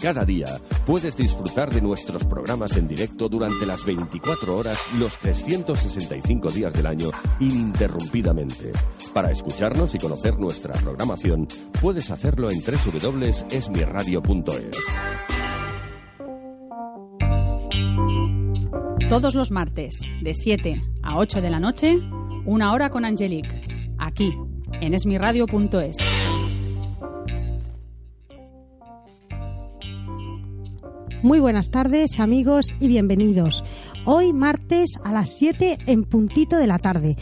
[0.00, 0.46] Cada día
[0.86, 6.86] puedes disfrutar de nuestros programas en directo durante las 24 horas, los 365 días del
[6.86, 8.72] año, ininterrumpidamente.
[9.12, 11.46] Para escucharnos y conocer nuestra programación,
[11.82, 14.78] puedes hacerlo en www.esmiradio.es.
[19.10, 21.98] Todos los martes, de 7 a 8 de la noche,
[22.46, 24.32] una hora con Angelique, aquí,
[24.80, 25.98] en esmiradio.es.
[31.22, 33.62] Muy buenas tardes amigos y bienvenidos.
[34.06, 37.16] Hoy martes a las 7 en puntito de la tarde.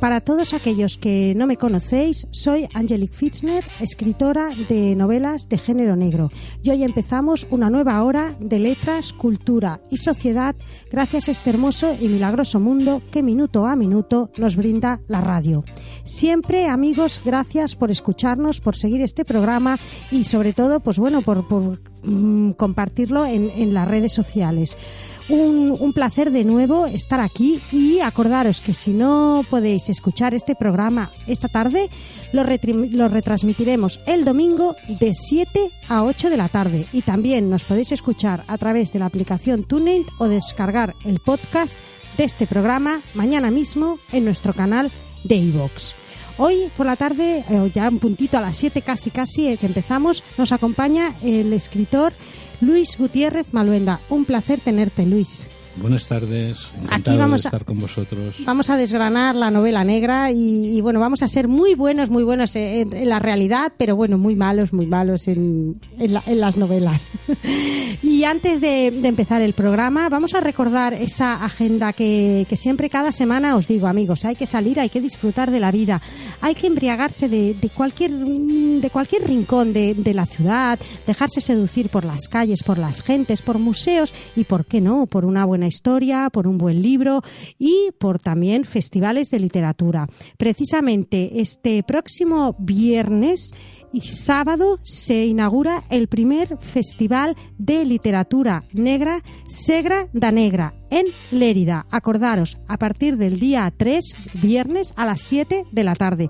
[0.00, 5.94] Para todos aquellos que no me conocéis, soy Angelique Fitzner, escritora de novelas de género
[5.94, 6.30] negro.
[6.62, 10.56] Y hoy empezamos una nueva hora de letras, cultura y sociedad
[10.90, 15.64] gracias a este hermoso y milagroso mundo que minuto a minuto nos brinda la radio.
[16.02, 19.78] Siempre, amigos, gracias por escucharnos, por seguir este programa
[20.10, 24.78] y sobre todo, pues bueno, por, por mm, compartirlo en, en las redes sociales.
[25.28, 30.54] Un, un, placer de nuevo estar aquí y acordaros que si no podéis escuchar este
[30.54, 31.88] programa esta tarde,
[32.32, 37.92] lo, retransmitiremos el domingo de 7 a 8 de la tarde y también nos podéis
[37.92, 41.76] escuchar a través de la aplicación TuneIn o descargar el podcast
[42.16, 44.90] de este programa mañana mismo en nuestro canal
[45.24, 45.94] de iVoox.
[46.38, 49.66] Hoy por la tarde, eh, ya un puntito a las 7 casi casi eh, que
[49.66, 52.14] empezamos, nos acompaña el escritor
[52.60, 54.00] Luis Gutiérrez Maluenda.
[54.08, 55.50] Un placer tenerte, Luis.
[55.76, 58.34] Buenas tardes, encantado Aquí vamos de estar con vosotros.
[58.44, 62.24] Vamos a desgranar la novela negra y, y bueno, vamos a ser muy buenos, muy
[62.24, 66.40] buenos en, en, la realidad, pero bueno, muy malos, muy malos en, en, la, en
[66.40, 67.00] las novelas.
[68.02, 72.90] y antes de, de, empezar el programa, vamos a recordar esa agenda que, que, siempre
[72.90, 76.02] cada semana os digo, amigos, hay que salir, hay que disfrutar de la vida,
[76.40, 81.90] hay que embriagarse de, de cualquier, de cualquier rincón de, de la ciudad, dejarse seducir
[81.90, 85.59] por las calles, por las gentes, por museos y, ¿por qué no?, por una buena
[85.66, 87.22] historia, por un buen libro
[87.58, 90.06] y por también festivales de literatura.
[90.36, 93.52] Precisamente este próximo viernes
[93.92, 101.86] y sábado se inaugura el primer festival de literatura negra Segra da Negra en Lérida.
[101.90, 106.28] Acordaros, a partir del día 3, viernes a las 7 de la tarde.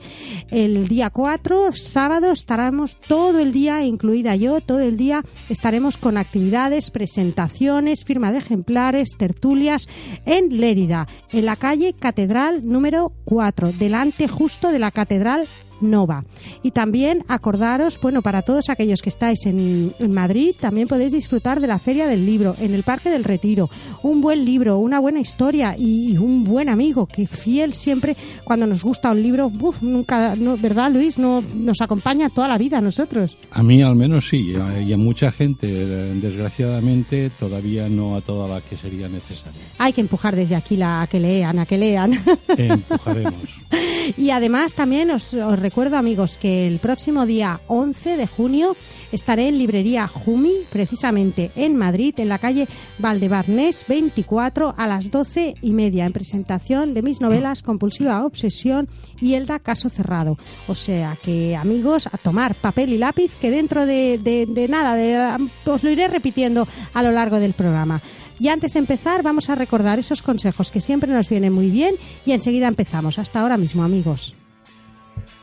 [0.50, 6.16] El día 4, sábado, estaremos todo el día, incluida yo, todo el día estaremos con
[6.18, 9.88] actividades, presentaciones, firma de ejemplares, tertulias
[10.26, 15.48] en Lérida, en la calle Catedral número 4, delante justo de la Catedral
[15.80, 16.24] Nova.
[16.62, 21.60] Y también acordaros, bueno, para todos aquellos que estáis en, en, Madrid, también podéis disfrutar
[21.60, 23.70] de la Feria del Libro, en el Parque del Retiro.
[24.02, 28.66] Un buen libro, una buena historia y, y un buen amigo que fiel siempre cuando
[28.66, 31.18] nos gusta un libro, uf, nunca, no, ¿verdad, Luis?
[31.18, 33.36] No, nos acompaña toda la vida a nosotros.
[33.50, 34.54] A mí al menos sí,
[34.86, 39.60] y a mucha gente, desgraciadamente, todavía no a toda la que sería necesaria.
[39.78, 42.12] Hay que empujar desde aquí la, a que lean, a que lean.
[42.48, 43.59] Empujaremos.
[44.16, 48.76] y además también os, recuerdo, amigos, que el próximo día 11 de junio
[49.12, 55.54] estaré en librería Jumi, precisamente en Madrid, en la calle Valdebarnés 24 a las 12
[55.62, 58.88] y media, en presentación de mis novelas Compulsiva Obsesión
[59.20, 60.36] y Elda Caso Cerrado.
[60.68, 64.94] O sea que, amigos, a tomar papel y lápiz, que dentro de, de, de nada,
[64.94, 68.00] de, os lo iré repitiendo a lo largo del programa.
[68.40, 71.96] Y antes de empezar, vamos a recordar esos consejos que siempre nos vienen muy bien
[72.24, 73.18] y enseguida empezamos.
[73.18, 74.34] Hasta ahora mismo, amigos.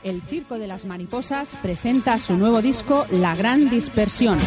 [0.04, 4.40] El Circo de las Mariposas presenta su nuevo disco La Gran Dispersión.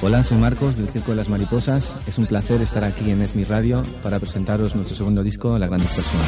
[0.00, 1.96] Hola, soy Marcos del Circo de las Mariposas.
[2.06, 5.80] Es un placer estar aquí en Esmi Radio para presentaros nuestro segundo disco, La Gran
[5.80, 6.22] Dispersión.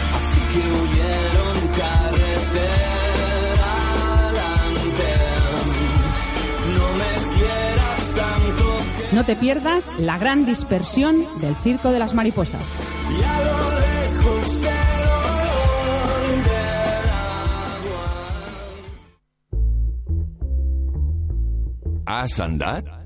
[9.18, 12.62] No te pierdas la gran dispersión del Circo de las Mariposas.
[22.06, 22.97] ¿Has andat?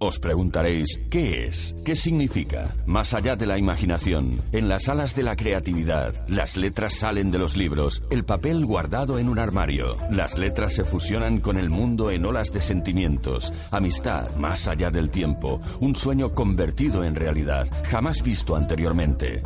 [0.00, 1.74] Os preguntaréis, ¿qué es?
[1.84, 2.76] ¿Qué significa?
[2.86, 7.38] Más allá de la imaginación, en las alas de la creatividad, las letras salen de
[7.38, 9.96] los libros, el papel guardado en un armario.
[10.12, 15.10] Las letras se fusionan con el mundo en olas de sentimientos, amistad más allá del
[15.10, 19.42] tiempo, un sueño convertido en realidad, jamás visto anteriormente.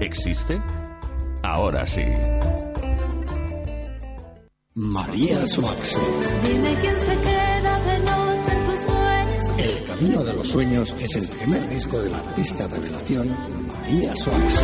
[0.00, 0.60] ¿Existe?
[1.42, 2.02] Ahora sí.
[4.74, 5.96] María Suárez.
[6.42, 7.43] Dime quién se queda
[9.64, 13.34] El Camino de los Sueños es el primer disco de la artista revelación
[13.66, 14.62] María vez.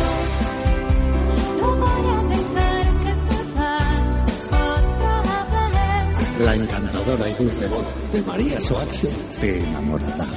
[6.39, 9.09] La encantadora y dulce voz de María Soaxe
[9.39, 10.27] te enamorará.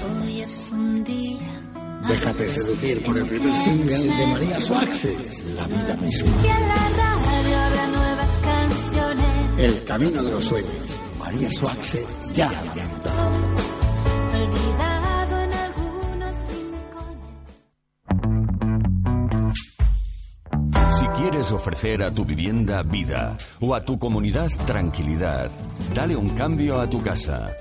[2.09, 5.15] Déjate seducir por el primer single de María Soaxe,
[5.57, 6.31] La vida misma.
[9.59, 12.51] El Camino de los Sueños, María Soaxe ya
[21.55, 25.51] ofrecer a tu vivienda vida o a tu comunidad tranquilidad,
[25.95, 27.57] dale un cambio a tu casa.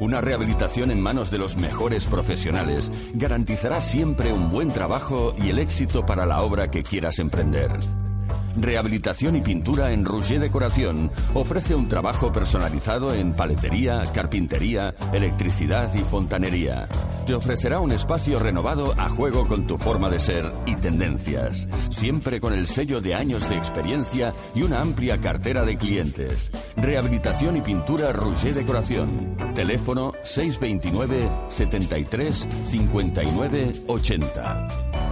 [0.00, 5.58] Una rehabilitación en manos de los mejores profesionales garantizará siempre un buen trabajo y el
[5.58, 7.70] éxito para la obra que quieras emprender.
[8.60, 16.00] Rehabilitación y pintura en Rouget Decoración ofrece un trabajo personalizado en paletería, carpintería, electricidad y
[16.00, 16.88] fontanería.
[17.24, 22.40] Te ofrecerá un espacio renovado a juego con tu forma de ser y tendencias, siempre
[22.40, 26.50] con el sello de años de experiencia y una amplia cartera de clientes.
[26.76, 29.36] Rehabilitación y pintura Rouget Decoración.
[29.54, 35.07] Teléfono 629 73 59 80.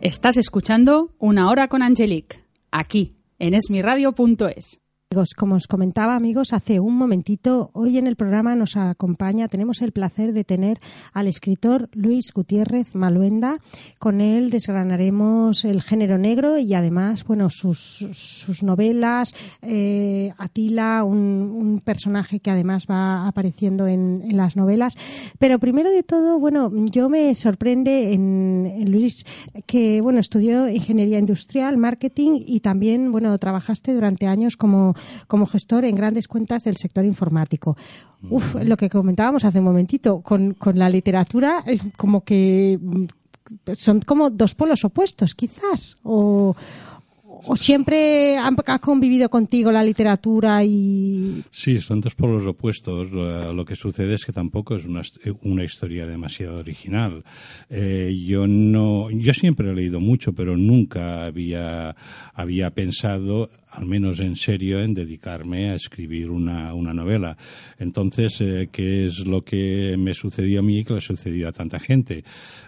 [0.00, 4.80] Estás escuchando Una hora con Angelique, aquí, en esmiradio.es.
[5.10, 9.80] Amigos, como os comentaba, amigos, hace un momentito, hoy en el programa nos acompaña, tenemos
[9.80, 10.80] el placer de tener
[11.14, 13.56] al escritor Luis Gutiérrez Maluenda.
[13.98, 21.80] Con él desgranaremos el género negro y además, bueno, sus, sus novelas, eh, Atila, un,
[21.82, 24.92] personaje que además va apareciendo en, las novelas.
[25.38, 29.24] Pero primero de todo, bueno, yo me sorprende en, en Luis
[29.64, 34.96] que, bueno, estudió ingeniería industrial, marketing y también, bueno, trabajaste durante años como
[35.26, 37.76] como gestor en grandes cuentas del sector informático.
[38.28, 43.04] Uf, lo que comentábamos hace un momentito, con, con la literatura, eh, como que mm,
[43.74, 45.98] son como dos polos opuestos, quizás.
[46.02, 46.54] O,
[47.44, 51.42] o siempre ha convivido contigo la literatura y.
[51.50, 53.10] Sí, son dos polos opuestos.
[53.10, 55.02] Lo, que sucede es que tampoco es una,
[55.42, 57.24] una historia demasiado original.
[57.70, 61.96] Eh, yo no, yo siempre he leído mucho, pero nunca había,
[62.34, 67.36] había pensado, al menos en serio, en dedicarme a escribir una, una novela.
[67.78, 71.52] Entonces, eh, ¿qué es lo que me sucedió a mí y que le sucedió a
[71.52, 72.24] tanta gente?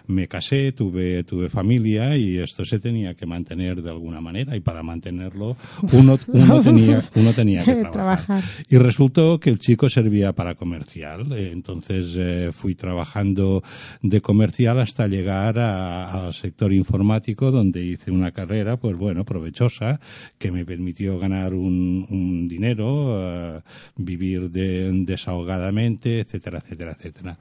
[0.07, 4.59] Me casé, tuve, tuve familia y esto se tenía que mantener de alguna manera y
[4.59, 5.57] para mantenerlo
[5.93, 8.43] uno, uno tenía, uno tenía que trabajar.
[8.69, 11.31] Y resultó que el chico servía para comercial.
[11.33, 13.63] Entonces eh, fui trabajando
[14.01, 19.99] de comercial hasta llegar al sector informático, donde hice una carrera, pues bueno, provechosa,
[20.37, 23.61] que me permitió ganar un, dinero, eh,
[23.97, 27.37] vivir de- desahogadamente, etcétera, etcétera, etcétera.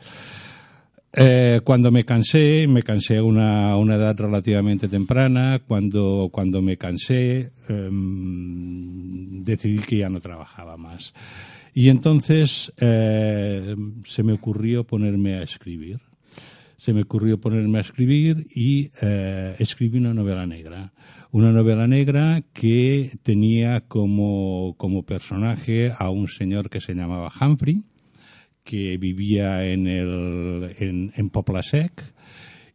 [1.12, 6.76] Eh, cuando me cansé, me cansé a una, una edad relativamente temprana, cuando, cuando me
[6.76, 11.12] cansé, em, decidí que ya no trabajaba más.
[11.74, 13.74] Y entonces eh,
[14.06, 15.98] se me ocurrió ponerme a escribir.
[16.76, 18.90] Se me ocurrió ponerme a escribir y
[19.58, 20.92] escribí una novela negra.
[21.32, 27.84] Una novela negra que tenía como, como personaje a un señor que se llamaba Humphrey,
[28.64, 31.92] que vivía en, el, en, en Poplasec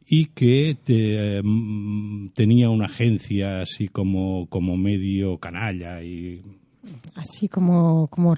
[0.07, 6.41] y que te- mm, tenía una agencia así como, como medio canalla y
[7.15, 8.35] Así como, como,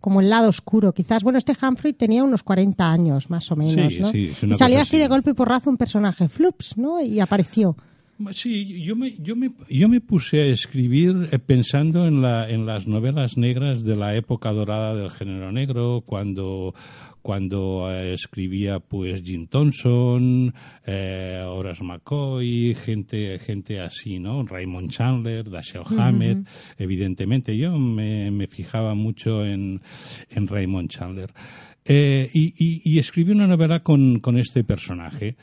[0.00, 1.24] como el lado oscuro, quizás.
[1.24, 4.10] Bueno, este Humphrey tenía unos 40 años, más o menos, Sí, ¿no?
[4.12, 4.98] sí, y salió así.
[4.98, 7.00] de golpe y porrazo un personaje, Flups, ¿no?
[7.00, 7.76] Y apareció.
[8.32, 12.66] Sí, yo me, yo me, yo me puse a escribir eh, pensando en, la, en
[12.66, 16.74] las novelas negras de la época dorada del género negro, cuando,
[17.22, 20.52] cuando eh, escribía pues Jim Thompson,
[20.84, 24.44] eh, Horace McCoy, gente, gente así, ¿no?
[24.44, 26.38] Raymond Chandler, Dashiell Hammett,
[26.76, 27.56] evidentemente.
[27.56, 29.80] Yo me, me fijaba mucho en,
[30.30, 31.32] en Raymond Chandler.
[31.84, 35.36] Eh, y, y, y escribí una novela con, con este personaje.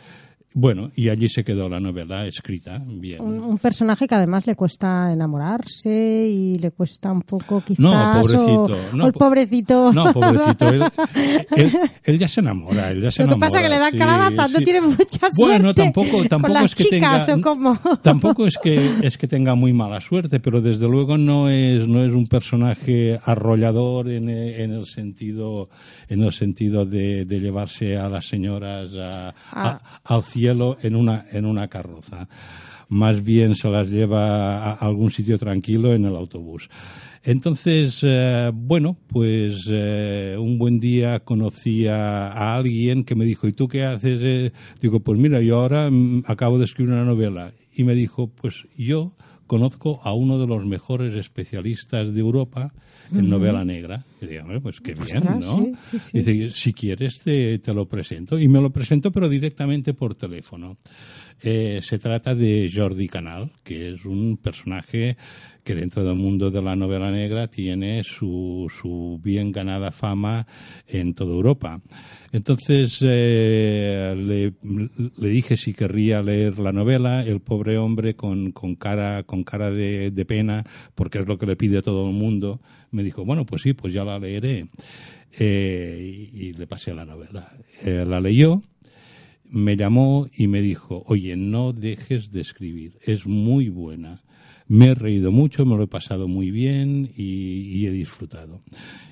[0.57, 2.81] Bueno, y allí se quedó la novela escrita.
[2.88, 3.19] Bien.
[3.21, 7.79] Un, un personaje que además le cuesta enamorarse y le cuesta un poco quizás...
[7.79, 9.91] No, o- pobrecito, no, o el po- pobrecito.
[9.91, 10.69] No, pobrecito.
[10.69, 10.83] Él,
[11.57, 11.71] él,
[12.05, 13.47] él ya se enamora, él ya se Lo que enamora.
[13.47, 16.53] pasa es que le dan sí, calabaza, no tiene mucha Bueno, suerte tampoco, tampoco con
[16.53, 17.79] las es que chicas tenga, o cómo.
[18.01, 22.01] tampoco es que es que tenga muy mala suerte, pero desde luego no es no
[22.01, 25.69] es un personaje arrollador en, en el sentido
[26.07, 29.81] en el sentido de, de llevarse a las señoras a- a- Ah.
[30.05, 32.27] al cielo en una en una carroza.
[32.87, 36.69] Más bien se las lleva a algún sitio tranquilo en el autobús.
[37.23, 43.53] Entonces, eh, bueno, pues eh, un buen día conocí a, alguien que me dijo, ¿y
[43.53, 44.19] tú qué haces?
[44.21, 44.51] eh?".
[44.79, 47.53] Digo, pues mira, yo ahora mm, acabo de escribir una novela.
[47.73, 49.13] Y me dijo, pues yo
[49.47, 52.73] conozco a uno de los mejores especialistas de Europa
[53.13, 54.05] en novela negra.
[54.21, 55.57] Y digo, "Hombre, pues qué bien, ¿no?
[55.57, 56.19] sí, sí, sí.
[56.21, 58.39] Dice, si quieres te, te lo presento.
[58.39, 60.77] Y me lo presento, pero directamente por teléfono.
[61.41, 65.17] Eh, se trata de Jordi Canal, que es un personaje
[65.65, 70.45] que dentro del mundo de la novela negra tiene su, su bien ganada fama
[70.88, 71.81] en toda Europa.
[72.31, 74.53] Entonces eh, le,
[75.17, 79.72] le dije si querría leer la novela, el pobre hombre con, con cara, con cara
[79.72, 83.25] de, de pena, porque es lo que le pide a todo el mundo, me dijo,
[83.25, 84.67] bueno, pues sí, pues ya la leeré.
[85.39, 87.51] Eh, y, le pasé la novela.
[87.84, 88.62] Eh, la leyó,
[89.50, 94.22] me llamó y me dijo, oye, no dejes de escribir, es muy buena.
[94.67, 98.62] Me he reído mucho, me lo he pasado muy bien y, y he disfrutado.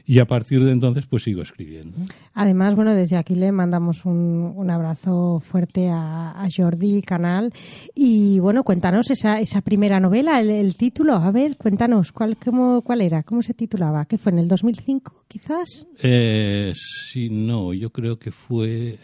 [0.06, 1.96] Y a partir de entonces, pues sigo escribiendo.
[2.34, 7.54] Además, bueno, desde aquí le mandamos un, un abrazo fuerte a, a Jordi Canal.
[7.96, 11.14] Y bueno, cuéntanos esa, esa primera novela, el, el título.
[11.14, 13.24] A ver, cuéntanos, ¿cuál, cómo, ¿cuál era?
[13.24, 14.06] ¿Cómo se titulaba?
[14.06, 14.34] ¿Qué fue?
[14.34, 15.88] ¿En el 2005, quizás?
[16.02, 18.98] Eh, sí, no, yo creo que fue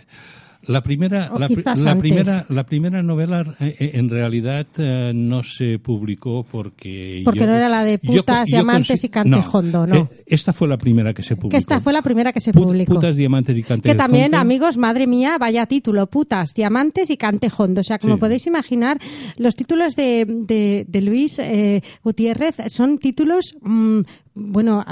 [0.64, 1.48] la primera, la,
[1.98, 7.48] primera, la primera novela eh, eh, en realidad eh, no se publicó porque Porque yo-
[7.48, 9.96] no era la de putas, yo diamantes y cantejondo, ¿no.
[9.96, 11.50] eh, esta fue la primera que se publicó.
[11.52, 12.96] Que esta fue la primera que se publicó.
[12.96, 14.04] Putas, diamantes y Que cantejondo.
[14.04, 17.82] también, amigos, madre mía, vaya título, putas, diamantes y cantejondo.
[17.82, 18.20] O sea, como Sí.
[18.20, 19.00] podéis imaginar,
[19.38, 24.02] los títulos de, de, de Luis eh, Gutiérrez son títulos, mm,
[24.40, 24.86] bueno,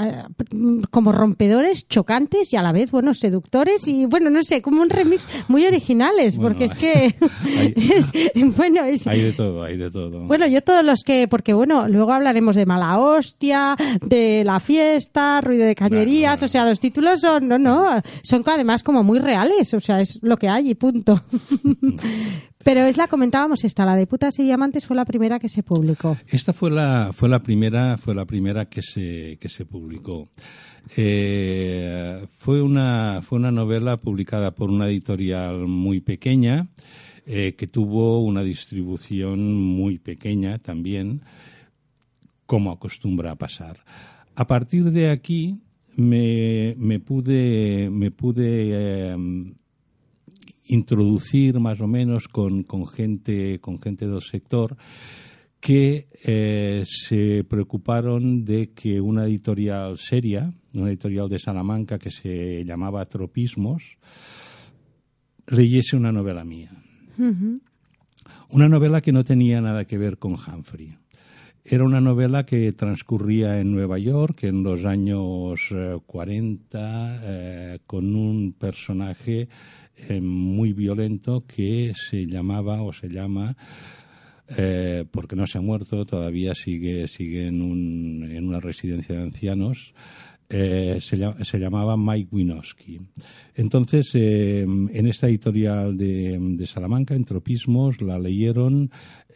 [0.90, 4.90] como rompedores, chocantes y a la vez, bueno, seductores y, bueno, no sé, como un
[4.90, 7.14] remix muy originales, Bueno, porque es que,
[7.58, 7.74] hay-
[8.34, 10.26] es- bueno, es, Hay de todo, hay de todo.
[10.26, 15.40] bueno, yo todos los que, porque bueno, luego hablaremos de mala hostia, de la fiesta,
[15.40, 19.74] ruido de cañerías, o sea, los títulos son, no, no, son además como muy reales,
[19.74, 21.22] o sea, es lo que hay y punto.
[22.68, 25.62] Pero es la comentábamos esta, la de putas y diamantes fue la primera que se
[25.62, 26.18] publicó.
[26.26, 30.28] Esta fue la fue la primera fue la primera que se que se publicó.
[30.98, 36.68] Eh, fue una fue una novela publicada por una editorial muy pequeña
[37.24, 41.22] eh, que tuvo una distribución muy pequeña también,
[42.44, 43.78] como acostumbra a pasar.
[44.36, 45.58] A partir de aquí
[45.96, 49.16] me, me pude me pude eh,
[50.68, 54.76] introducir más o menos con, con gente con gente del sector
[55.60, 62.64] que eh, se preocuparon de que una editorial seria, una editorial de Salamanca que se
[62.64, 63.98] llamaba Tropismos,
[65.46, 66.70] leyese una novela mía.
[68.50, 70.96] Una novela que no tenía nada que ver con Humphrey.
[71.64, 78.14] Era una novela que transcurría en Nueva York en los años eh, 40 eh, con
[78.14, 79.48] un personaje
[80.08, 83.56] eh, muy violento que se llamaba o se llama
[84.56, 89.22] eh, porque no se ha muerto, todavía sigue, sigue en, un, en una residencia de
[89.22, 89.92] ancianos,
[90.50, 93.00] eh, se, llama- se llamaba Mike Winowski.
[93.54, 98.90] Entonces, eh, en esta editorial de, Salamanca, en Tropismos, la leyeron,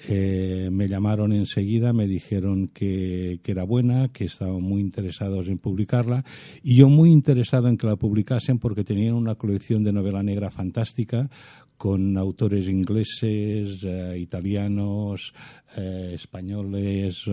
[0.09, 5.59] eh, me llamaron enseguida, me dijeron que, que era buena, que estaban muy interesados en
[5.59, 6.25] publicarla,
[6.62, 10.50] y yo muy interesado en que la publicasen porque tenían una colección de novela negra
[10.50, 11.28] fantástica
[11.76, 13.81] con autores ingleses,
[14.16, 15.35] italianos,
[15.76, 17.25] españoles,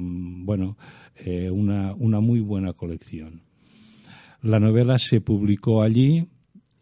[0.00, 0.76] bueno,
[1.24, 3.42] eh, una, una muy buena colección.
[4.42, 6.26] La novela se publicó allí.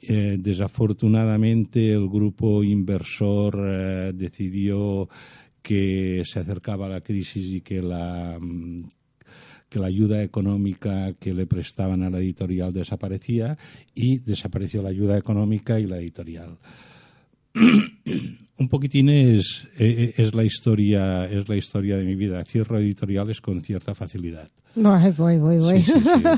[0.03, 5.09] eh, desafortunadamente el grupo inversor eh, decidió
[5.63, 8.85] que se acercaba la crisis y que la mm,
[9.69, 13.59] que la ayuda económica que le prestaban a la editorial desaparecía
[13.95, 16.59] y desapareció la ayuda económica y la editorial.
[18.59, 22.43] Un poquitín es, eh, es la historia es la historia de mi vida.
[22.45, 24.49] Cierro editoriales con cierta facilidad.
[24.75, 25.83] Voy, voy, voy, voy.
[25.83, 25.93] Sí,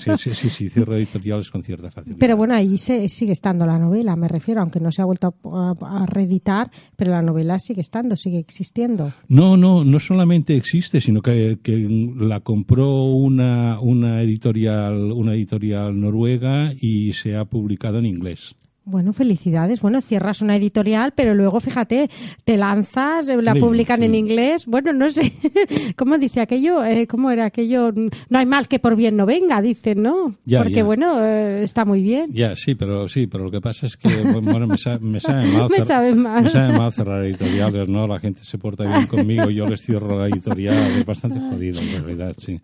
[0.04, 2.18] sí, sí, sí, sí, cierro editoriales con cierta facilidad.
[2.20, 5.34] Pero bueno, ahí se, sigue estando la novela, me refiero, aunque no se ha vuelto
[5.44, 9.12] a, a- a reeditar, pero la novela sigue estando, sigue existiendo.
[9.28, 11.76] No, no, no solamente existe, sino que, que
[12.18, 18.54] la compró una, una editorial, una editorial noruega y se ha publicado en inglés.
[18.88, 19.80] Bueno, felicidades.
[19.80, 22.08] Bueno, cierras una editorial, pero luego, fíjate,
[22.44, 24.06] te lanzas, eh, la publican sí.
[24.06, 24.64] en inglés.
[24.66, 25.32] Bueno, no sé,
[25.96, 26.82] ¿cómo dice aquello?
[26.84, 27.92] Eh, ¿Cómo era aquello?
[27.92, 30.34] No hay mal que por bien no venga, dicen, ¿no?
[30.46, 30.84] Ya, Porque, ya.
[30.84, 32.30] bueno, eh, está muy bien.
[32.32, 35.46] Ya, sí, pero sí, pero lo que pasa es que bueno, me, sa- me sabe
[35.52, 36.44] mal, Me sabe mal.
[36.44, 38.06] me sabe mal cerrar editoriales, ¿no?
[38.06, 41.92] La gente se porta bien conmigo, yo les cierro la editorial, es bastante jodido en
[42.04, 42.58] realidad, sí.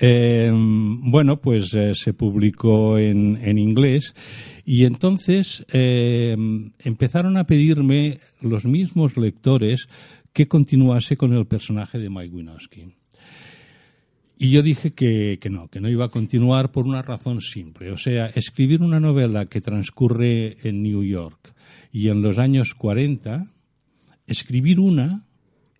[0.00, 4.14] Eh, bueno, pues eh, se publicó en, en inglés
[4.64, 6.36] y entonces eh,
[6.84, 9.88] empezaron a pedirme los mismos lectores
[10.32, 12.94] que continuase con el personaje de Mike Winowski.
[14.38, 17.92] Y yo dije que, que no, que no iba a continuar por una razón simple.
[17.92, 21.54] O sea, escribir una novela que transcurre en New York
[21.92, 23.46] y en los años 40,
[24.26, 25.26] escribir una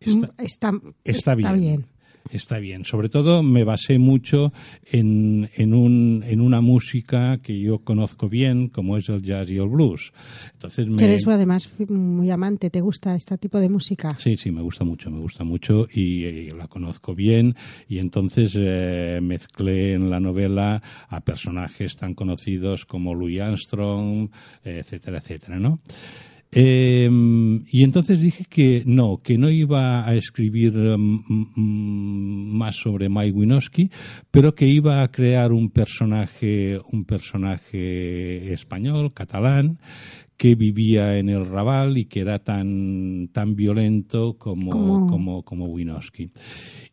[0.00, 1.86] está, Mm, Está, está bien.
[2.30, 2.84] Está bien.
[2.84, 4.52] Sobre todo me basé mucho
[4.90, 9.56] en, en, un, en una música que yo conozco bien, como es el jazz y
[9.58, 10.12] el blues.
[10.54, 14.08] Entonces me, eres además muy amante, ¿te gusta este tipo de música?
[14.18, 17.56] Sí, sí, me gusta mucho, me gusta mucho y, y la conozco bien
[17.88, 24.30] y entonces eh, mezclé en la novela a personajes tan conocidos como Louis Armstrong,
[24.64, 25.80] eh, etcétera, etcétera, ¿no?
[26.54, 27.08] Eh,
[27.70, 31.22] y entonces dije que no, que no iba a escribir mm,
[31.56, 33.90] mm, más sobre Mike Winowski,
[34.30, 39.78] pero que iba a crear un personaje, un personaje español, catalán,
[40.42, 45.66] que vivía en el Raval y que era tan, tan violento como, Como- como, como
[45.66, 46.32] Winowski.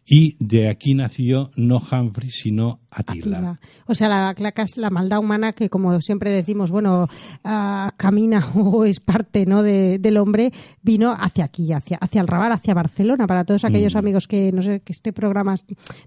[0.05, 2.81] Y de aquí nació no Humphrey, sino.
[2.91, 3.59] Attila.
[3.87, 7.07] O sea, la, la, la maldad humana que, como siempre decimos, bueno,
[7.43, 9.63] ah, camina o es parte ¿no?
[9.63, 10.51] de- del hombre,
[10.83, 13.25] vino hacia aquí, hacia, hacia el Raval, hacia Barcelona.
[13.25, 15.55] Para todos aquellos amigos que, no sé, que este programa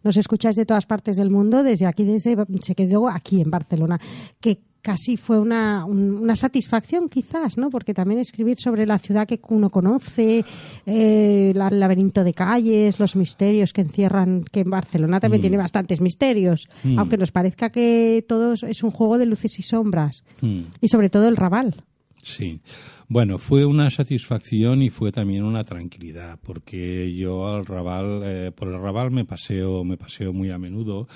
[0.04, 3.98] nos escucháis de todas partes del mundo, desde aquí, desde, se quedó aquí en Barcelona.
[4.40, 7.70] Que casi fue una, un- una satisfacción quizás, ¿no?
[7.70, 10.44] Porque también escribir sobre la ciudad que uno conoce,
[10.86, 16.00] eh, el laberinto de calles, los misterios que encierran, que en Barcelona también tiene bastantes
[16.00, 20.24] misterios, aunque nos parezca que todo es- es un juego de luces y sombras.
[20.40, 20.60] Mm.
[20.80, 21.76] Y sobre todo el Raval.
[22.24, 22.60] Sí.
[23.08, 28.68] Bueno, fue una satisfacción y fue también una tranquilidad, porque yo al Raval, eh, por
[28.68, 31.08] el Raval me paseo, me paseo muy a menudo,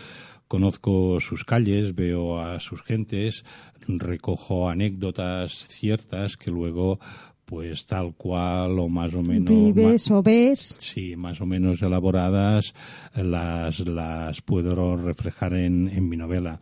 [0.49, 3.45] conozco sus calles, veo a sus gentes,
[3.89, 7.01] recojo anécdotas ciertas que luego,
[7.45, 9.49] pues tal cual o más o menos.
[9.49, 10.77] Vives o ves.
[10.81, 12.75] Sí, más o menos elaboradas,
[13.15, 16.61] las, las puedo reflejar en, en mi novela.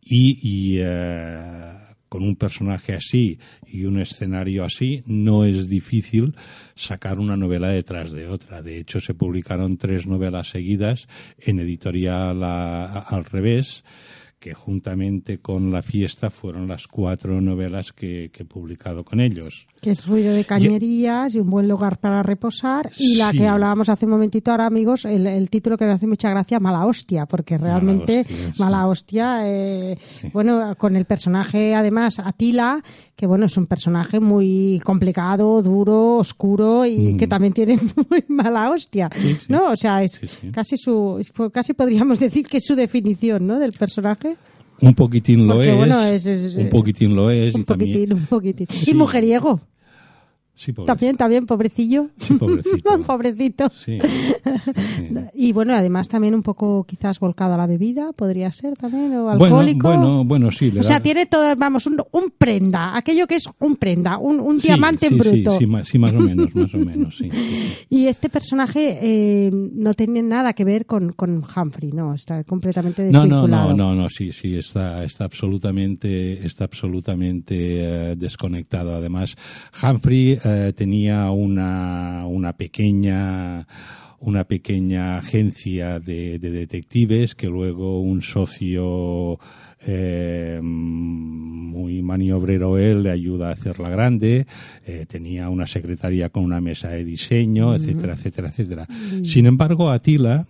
[0.00, 1.72] Y, y, eh,
[2.12, 6.34] con un personaje así y un escenario así, no es difícil
[6.74, 8.60] sacar una novela detrás de otra.
[8.60, 13.82] De hecho, se publicaron tres novelas seguidas en editorial a- al revés
[14.38, 19.66] que juntamente con La Fiesta fueron las cuatro novelas que he publicado con ellos.
[19.82, 22.88] Que es ruido de cañerías y un buen lugar para reposar.
[23.00, 23.38] Y la Sí.
[23.38, 26.60] que hablábamos hace un momentito ahora, amigos, el, el título que me hace mucha gracia,
[26.60, 28.60] Mala Hostia, porque realmente Hostia, sí.
[28.62, 29.98] Mala Hostia, eh,
[30.32, 32.80] bueno, con el personaje además Atila,
[33.16, 37.76] que bueno, es un personaje muy complicado, duro, oscuro y que también tiene
[38.08, 39.52] muy mala hostia, Mm.
[39.52, 39.72] ¿no?
[39.72, 40.20] O sea, es
[40.52, 41.20] casi su,
[41.52, 43.58] casi podríamos decir que es su definición, ¿no?
[43.58, 44.36] Del personaje.
[44.80, 47.54] Un poquitín lo Porque, es, bueno, es- es- un poquitín lo es.
[47.54, 48.66] Un y también- poquitín, un poquitín.
[48.86, 49.60] Y mujeriego.
[50.54, 50.72] Sí.
[50.72, 52.10] También, también, pobrecillo.
[52.20, 53.00] Sí, pobrecito.
[53.06, 53.68] pobrecito.
[53.70, 53.98] Sí,
[54.96, 55.06] sí.
[55.34, 59.24] Y bueno, además también un poco quizás volcado a la bebida, podría ser también, o
[59.24, 59.88] Bueno, alcohólico.
[59.88, 60.70] bueno, bueno, sí.
[60.70, 64.38] le o sea, tiene todo, vamos, un, un prenda, aquello que es un prenda, un,
[64.40, 65.58] un Sí, diamante sí, en sí, bruto.
[65.58, 67.28] Sí, sí, más o menos, más o menos, sí.
[67.30, 67.74] sí.
[67.88, 73.02] Y este personaje eh, no tiene nada que ver con, con Humphrey, no, está completamente
[73.10, 73.70] No, no, desvinculado.
[73.76, 77.54] no, no, no, sí, sí, está, está absolutamente, está absolutamente
[78.12, 78.94] eh, desconectado.
[78.94, 79.34] Además,
[79.82, 83.66] Humphrey eh, tenía una, una pequeña,
[84.20, 89.38] una pequeña agencia de, de detectives que luego un socio
[89.86, 94.46] eh, muy maniobrero él, le ayuda a hacerla grande,
[94.86, 98.86] eh, tenía una secretaría con una mesa de diseño, etcétera, etcétera, etcétera.
[99.24, 100.46] Sin embargo, Atila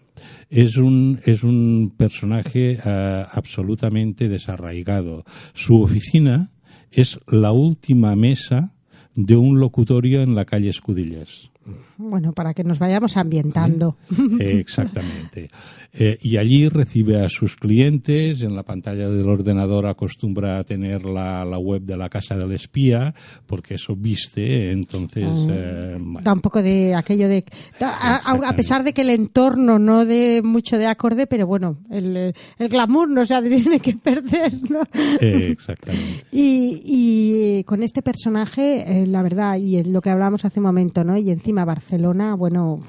[0.51, 5.25] es un, es un personaje eh, absolutamente desarraigado.
[5.55, 6.51] Su oficina
[6.91, 8.75] es la última mesa
[9.15, 11.52] de un locutorio en la calle Escudillers.
[11.97, 13.97] Bueno, para que nos vayamos ambientando.
[14.41, 15.49] Eh, exactamente.
[15.95, 18.41] Eh, y allí recibe a sus clientes.
[18.41, 22.53] En la pantalla del ordenador acostumbra a tener la, la web de la casa del
[22.53, 23.15] espía,
[23.47, 24.73] porque eso viste.
[24.73, 26.21] Entonces, eh, bueno.
[26.23, 27.45] Da un poco de aquello de.
[27.81, 28.17] A,
[28.49, 32.69] a- pesar de que el entorno no dé mucho de acorde, pero bueno, el, el
[32.69, 34.83] glamour no se tiene que perder, ¿no?
[35.21, 36.25] Eh, exactamente.
[36.33, 41.05] Y, y con este personaje, eh, la verdad, y lo que hablábamos hace un momento,
[41.05, 41.17] ¿no?
[41.19, 42.81] Y encima Barcelona, bueno,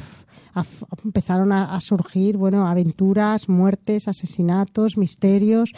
[1.04, 5.72] empezaron a, a surgir, bueno, aventuras, muertes, asesinatos, misterios.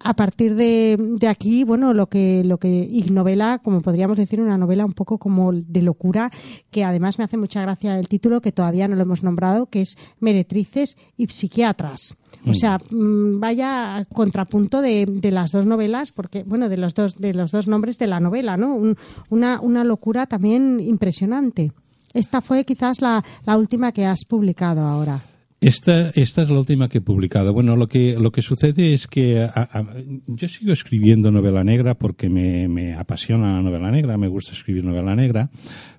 [0.00, 4.40] A partir de, de aquí, bueno, lo que, lo que, y novela, como podríamos decir,
[4.40, 6.30] una novela un poco como de locura,
[6.70, 9.82] que además me hace mucha gracia el título, que todavía no lo hemos nombrado, que
[9.82, 12.16] es Meretrices y Psiquiatras.
[12.48, 17.16] O sea, mm, vaya contrapunto de, de las dos novelas, porque, bueno, de los dos,
[17.16, 18.74] de los dos nombres de la novela, ¿no?
[18.74, 18.96] Un-
[19.30, 21.72] una, una locura también impresionante.
[22.14, 23.22] Esta fue quizás la,
[23.58, 25.20] última que has publicado ahora.
[25.60, 27.52] Esta, esta es la última que he publicado.
[27.52, 29.48] Bueno, lo que, lo que sucede es que
[30.26, 34.84] yo sigo escribiendo novela negra porque me, me apasiona la novela negra, me gusta escribir
[34.84, 35.50] novela negra,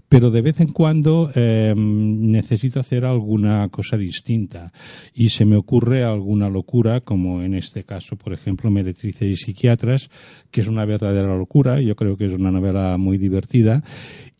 [0.07, 4.71] pero de vez en cuando eh, necesito hacer alguna cosa distinta
[5.13, 10.09] y se me ocurre alguna locura, como en este caso, por ejemplo, Meretrices y Psiquiatras,
[10.51, 13.83] que es una verdadera locura, yo creo que es una novela muy divertida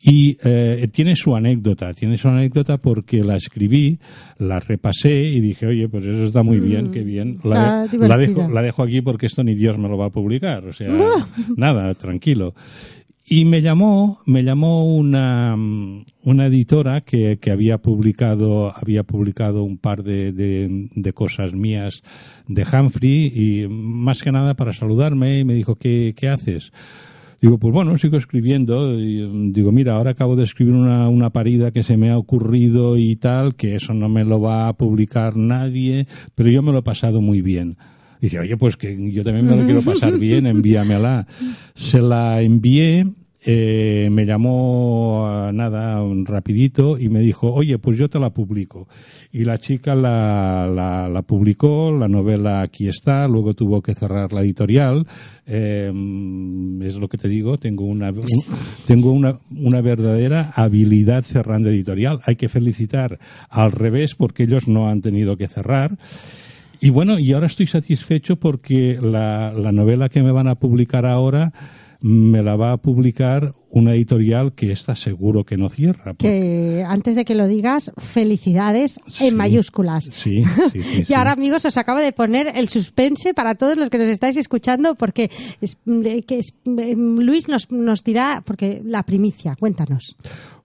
[0.01, 3.99] y eh, tiene su anécdota, tiene su anécdota porque la escribí,
[4.38, 7.39] la repasé y dije, oye, pues eso está muy bien, qué bien.
[7.43, 8.53] La, está la dejo, divertida.
[8.53, 10.89] la dejo aquí porque esto ni Dios me lo va a publicar, o sea,
[11.58, 12.53] nada, tranquilo.
[13.27, 19.63] Y me llamó, me llamó una, mm, una editora que, que había publicado, había publicado
[19.63, 22.03] un par de, de, de cosas mías
[22.47, 26.71] de Humphrey y más que nada para saludarme y me dijo, ¿qué, qué haces?
[27.41, 29.00] Digo, pues bueno, sigo escribiendo.
[29.00, 32.17] Y, mm, digo, mira, ahora acabo de escribir una, una parida que se me ha
[32.17, 36.71] ocurrido y tal, que eso no me lo va a publicar nadie, pero yo me
[36.71, 37.78] lo he pasado muy bien.
[38.21, 41.28] Dice, oye, pues que yo también me lo quiero pasar bien, envíamela.
[41.76, 43.06] Se la envié,
[43.47, 48.31] eh, me llamó ah, nada, un rapidito y me dijo, oye, pues yo te la
[48.31, 48.88] publico.
[49.31, 54.34] Y la chica la, la, la publicó, la novela aquí está, luego tuvo que cerrar
[54.34, 55.05] la editorial.
[55.45, 55.91] Eh,
[56.81, 58.25] es lo que te digo, tengo una, un-
[58.88, 62.19] tengo una, una verdadera habilidad cerrando editorial.
[62.25, 65.97] Hay que felicitar al revés porque ellos no han tenido que cerrar.
[66.81, 71.05] Y bueno, y ahora estoy satisfecho porque la, la novela que me van a publicar
[71.05, 71.53] ahora
[72.01, 76.13] me la va a publicar una editorial que está seguro que no cierra.
[76.13, 79.27] Que antes de que lo digas, felicidades Sí.
[79.27, 80.05] en mayúsculas.
[80.11, 81.03] Sí, sí, sí.
[81.09, 84.38] Y ahora, amigos, os acabo de poner el suspense para todos los que nos estáis
[84.38, 85.77] escuchando, porque es-
[86.25, 90.15] que es- eh, Luis nos, nos dirá, porque la primicia, cuéntanos.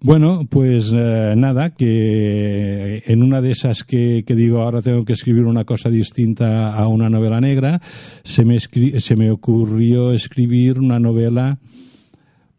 [0.02, 5.14] Bueno, pues eh, nada, que en una de esas que, que digo ahora tengo que
[5.14, 7.82] escribir una cosa distinta a una novela negra,
[8.22, 11.58] se me, escri- se me ocurrió escribir una novela.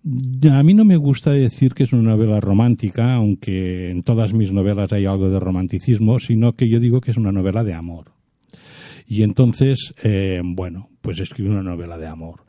[0.03, 4.51] A mí no me gusta decir que es una novela romántica, aunque en todas mis
[4.51, 8.13] novelas hay algo de romanticismo, sino que yo digo que es una novela de amor.
[9.05, 12.45] Y entonces, eh, bueno, pues escribí una novela de amor.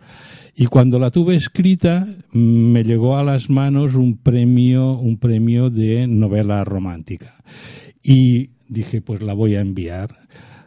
[0.55, 6.07] Y cuando la tuve escrita, me llegó a las manos un premio, un premio de
[6.07, 7.43] novela romántica.
[8.03, 10.21] Y dije, pues la voy a enviar.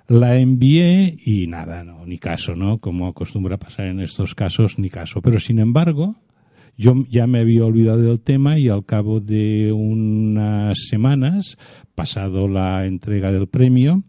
[0.08, 2.78] La envié y nada, no, ni caso, ¿no?
[2.78, 5.22] Como acostumbra pasar en estos casos, ni caso.
[5.22, 6.16] Pero sin embargo,
[6.78, 9.72] yo ya me había olvidado del tema y al cabo de
[10.90, 11.58] semanas,
[11.96, 14.04] pasado la entrega del premio,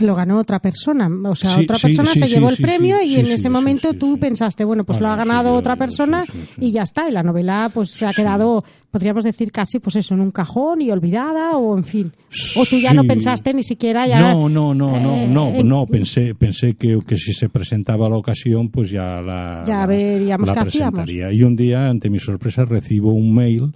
[0.00, 3.00] Lo ganó otra persona, o sea, Sí, otra sí, persona sí, se llevó el premio
[3.02, 6.24] y en ese momento tú pensaste, bueno, pues lo ha ganado otra persona
[6.58, 7.08] y ya está.
[7.08, 10.82] Y la novela pues se ha quedado, podríamos decir casi, pues eso, en un cajón
[10.82, 12.12] y olvidada o en fin.
[12.56, 14.20] O tú ya no pensaste ni siquiera ya...
[14.20, 18.08] No, no, no, no, eh, no, eh, no, pensé, pensé que, que si se presentaba
[18.08, 21.08] la ocasión, pues ya la, Ya veríamos la qué hacíamos.
[21.08, 23.72] Y un día, ante mi sorpresa, recibo un mail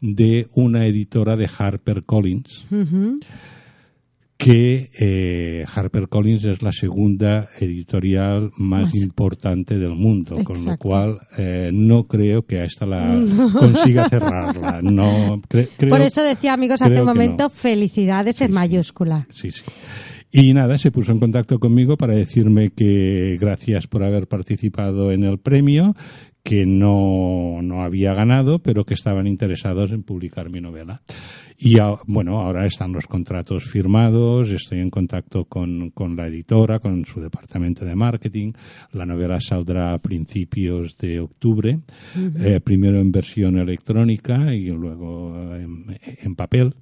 [0.00, 3.18] de una editora de HarperCollins, Ujú.
[4.36, 8.94] que eh, HarperCollins es la segunda editorial más Más.
[8.94, 13.22] importante del mundo, con lo cual eh, no creo que a esta la
[13.58, 14.80] consiga cerrarla.
[14.82, 17.50] No, cre- creo- Por eso decía, amigos, hace un momento, no.
[17.50, 18.52] felicidades en sí.
[18.54, 19.26] mayúscula.
[19.28, 19.62] Sí, sí.
[20.32, 25.24] Y nada, se puso en contacto conmigo para decirme que gracias por haber participado en
[25.24, 25.94] el premio,
[26.42, 31.02] que no, no había ganado, pero que estaban interesados en publicar mi novela.
[31.58, 36.78] Y a- bueno, ahora están los contratos firmados, estoy en contacto con, con la editora,
[36.78, 38.52] con su departamento de marketing.
[38.92, 41.80] La novela saldrá a principios de octubre,
[42.38, 46.74] eh, primero en versión electrónica y luego en, en papel.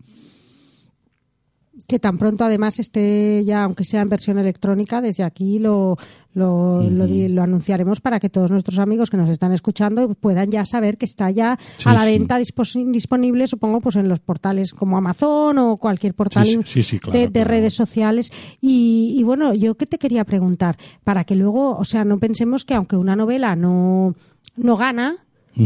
[1.86, 5.96] Que tan pronto además esté ya, aunque sea en versión electrónica, desde aquí lo,
[6.34, 10.96] lo, lo anunciaremos para que todos nuestros amigos que nos están escuchando puedan ya saber
[10.96, 15.58] que está ya Sí, a la venta disponible, supongo, pues en los portales como Amazon
[15.58, 17.48] o cualquier portal claro, de, de claro.
[17.48, 18.30] redes sociales.
[18.60, 22.64] Y, y bueno, yo que te quería preguntar, para que luego, o sea, no pensemos
[22.64, 24.14] que aunque una novela no,
[24.56, 25.16] no gana,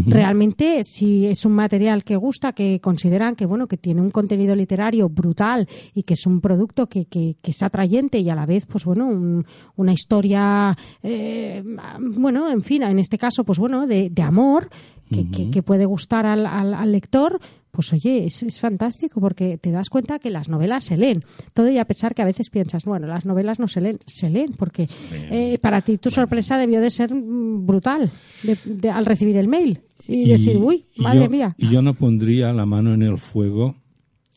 [0.07, 4.57] Realmente, si es un material que gusta, que consideran que bueno, que tiene un contenido
[4.57, 8.47] literario brutal y que es un producto que, que, que es atrayente y a la
[8.47, 9.45] vez, pues bueno, un-
[9.77, 11.63] una historia, eh,
[12.01, 14.69] bueno, en fin, en este caso, pues bueno, de, de amor
[15.11, 17.39] que, que- que puede gustar al, al- al lector.
[17.73, 21.25] Pues oye, es, es fantástico porque te das cuenta que las novelas se leen.
[21.55, 24.29] Todo y a pesar que a veces piensas, bueno, las novelas no se leen, se
[24.29, 28.11] leen porque eh, para ti tu sorpresa debió de ser mm, brutal
[28.43, 31.55] de- de- al recibir el mail y, decir, uy, madre yo- mía.
[31.57, 33.75] Y yo no pondría la mano en el fuego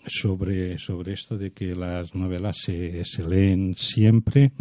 [0.08, 4.52] sobre, sobre esto de que las novelas se, se leen siempre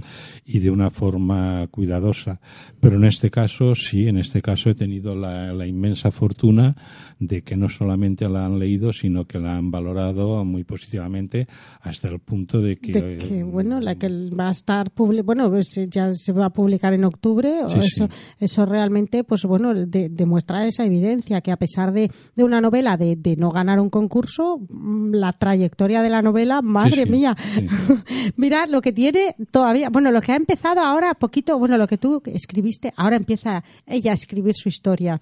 [0.44, 2.40] y de una forma cuidadosa.
[2.80, 6.76] Pero en este caso, sí, en este caso he tenido la, la inmensa fortuna
[7.18, 11.46] de que no solamente la han leído, sino que la han valorado muy positivamente
[11.80, 12.92] hasta el punto de que...
[12.92, 16.92] de que bueno la que va a estar bueno pues ya se va a publicar
[16.94, 17.78] en octubre sí.
[17.82, 22.60] eso eso realmente pues bueno de- demuestra esa evidencia que a pesar de, de una
[22.60, 27.10] novela de, de no ganar un concurso mm, la trayectoria de la novela madre sí,
[27.10, 27.36] mía.
[27.54, 27.66] Sí.
[28.36, 29.90] mira lo que tiene todavía.
[29.90, 34.12] Bueno lo que ha empezado ahora poquito bueno lo que tú escribiste ahora empieza ella
[34.12, 35.20] a escribir su historia.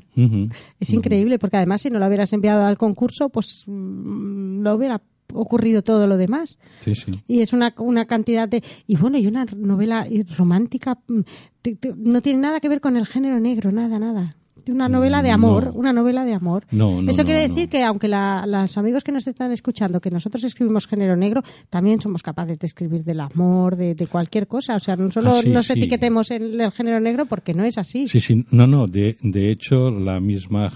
[0.80, 5.00] Es increíble porque además si no lo hubieras enviado al concurso pues mm, no hubiera
[5.34, 6.58] ocurrido todo lo demás.
[6.84, 7.22] Sí, sí.
[7.26, 11.20] y es una, una cantidad de y bueno y una novela romántica mm,
[11.62, 14.36] te- te- no tiene nada que ver con el género negro nada nada
[14.68, 15.72] una novela de amor No.
[15.72, 19.12] una novela de amor No, no, eso quiere decir que aunque la- los amigos que
[19.12, 23.76] nos están escuchando que nosotros escribimos género negro también somos capaces de escribir del amor
[23.76, 25.72] de, de cualquier cosa o sea no solo Ah, sí, nos sí.
[25.74, 29.50] etiquetemos en el género negro porque no es así Sí, sí, no, no, de, de
[29.50, 30.68] hecho la misma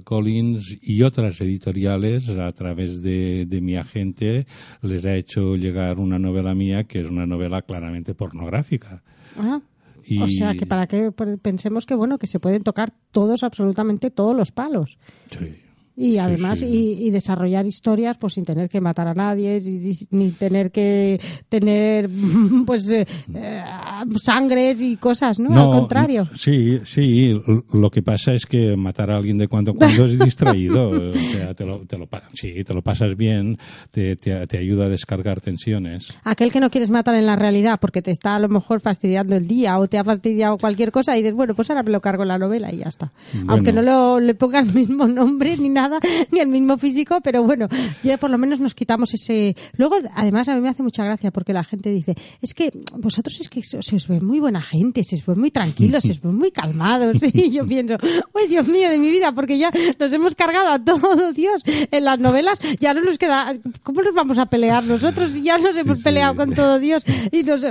[0.00, 4.46] HarperCollins y otras editoriales a través de, de mi agente
[4.82, 9.02] les ha hecho llegar una novela mía que es una novela claramente pornográfica.
[9.38, 9.60] Ah,
[10.10, 13.44] Y- O sea, que para que pues, pensemos que bueno que se pueden tocar todos
[13.44, 14.98] absolutamente todos los palos.
[15.30, 15.54] Sí.
[15.96, 16.66] Y además, sí.
[16.66, 19.60] Y, y desarrollar historias pues sin tener que matar a nadie,
[20.10, 22.08] ni, tener que tener
[22.66, 23.62] pues eh, eh,
[24.16, 25.50] sangres y cosas, ¿no?
[25.52, 26.28] Al contrario.
[26.34, 27.40] Sí, sí.
[27.72, 30.90] Lo que pasa es que matar a alguien de cuando en cuando es distraído.
[31.10, 33.58] o sea, te lo, te lo, sí, te lo pasas bien,
[33.90, 36.06] te, te, te ayuda a descargar tensiones.
[36.24, 39.36] Aquel que no quieres matar en la realidad porque te está a lo mejor fastidiando
[39.36, 42.00] el día o te ha fastidiado cualquier cosa y dices, bueno, pues ahora me lo
[42.00, 43.12] cargo en la novela y ya está.
[43.32, 43.52] Bueno.
[43.52, 45.79] Aunque no lo, le ponga el mismo nombre ni nada,
[46.30, 47.68] ni el mismo físico, pero bueno,
[48.02, 49.56] ya por lo menos nos quitamos ese...
[49.76, 53.40] Luego, además, a mí me hace mucha gracia porque la gente dice, es que vosotros
[53.40, 56.20] es que se os ve muy buena gente, se os ve muy tranquilos, se os
[56.20, 57.16] ve muy calmados.
[57.32, 57.96] Y yo pienso,
[58.34, 59.32] ¡ay, Dios mío de mi vida!
[59.32, 63.52] Porque ya nos hemos cargado a todo, Dios, en las novelas ya no nos queda...
[63.82, 65.42] ¿Cómo nos vamos a pelear nosotros?
[65.42, 66.04] Ya nos hemos sí.
[66.04, 67.64] peleado con todo Dios y, nos,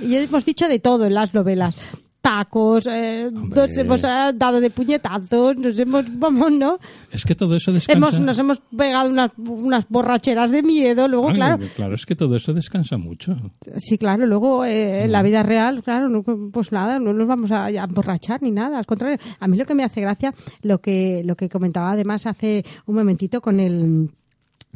[0.00, 1.76] y hemos dicho de todo en las novelas.
[2.20, 6.78] Tacos, eh, nos hemos eh, dado de puñetazos, nos hemos, vamos, ¿no?
[7.10, 7.96] Es que todo eso descansa.
[7.96, 12.14] Hemos, nos hemos pegado unas, unas borracheras de miedo, luego, Ay, claro, claro, es que
[12.14, 13.36] todo eso descansa mucho.
[13.78, 17.50] Sí, claro, luego eh, en la vida real, claro, no, pues nada, no nos vamos
[17.52, 19.18] a, a emborrachar ni nada, al contrario.
[19.38, 22.96] A mí lo que me hace gracia, lo que, lo que comentaba además hace un
[22.96, 24.10] momentito con el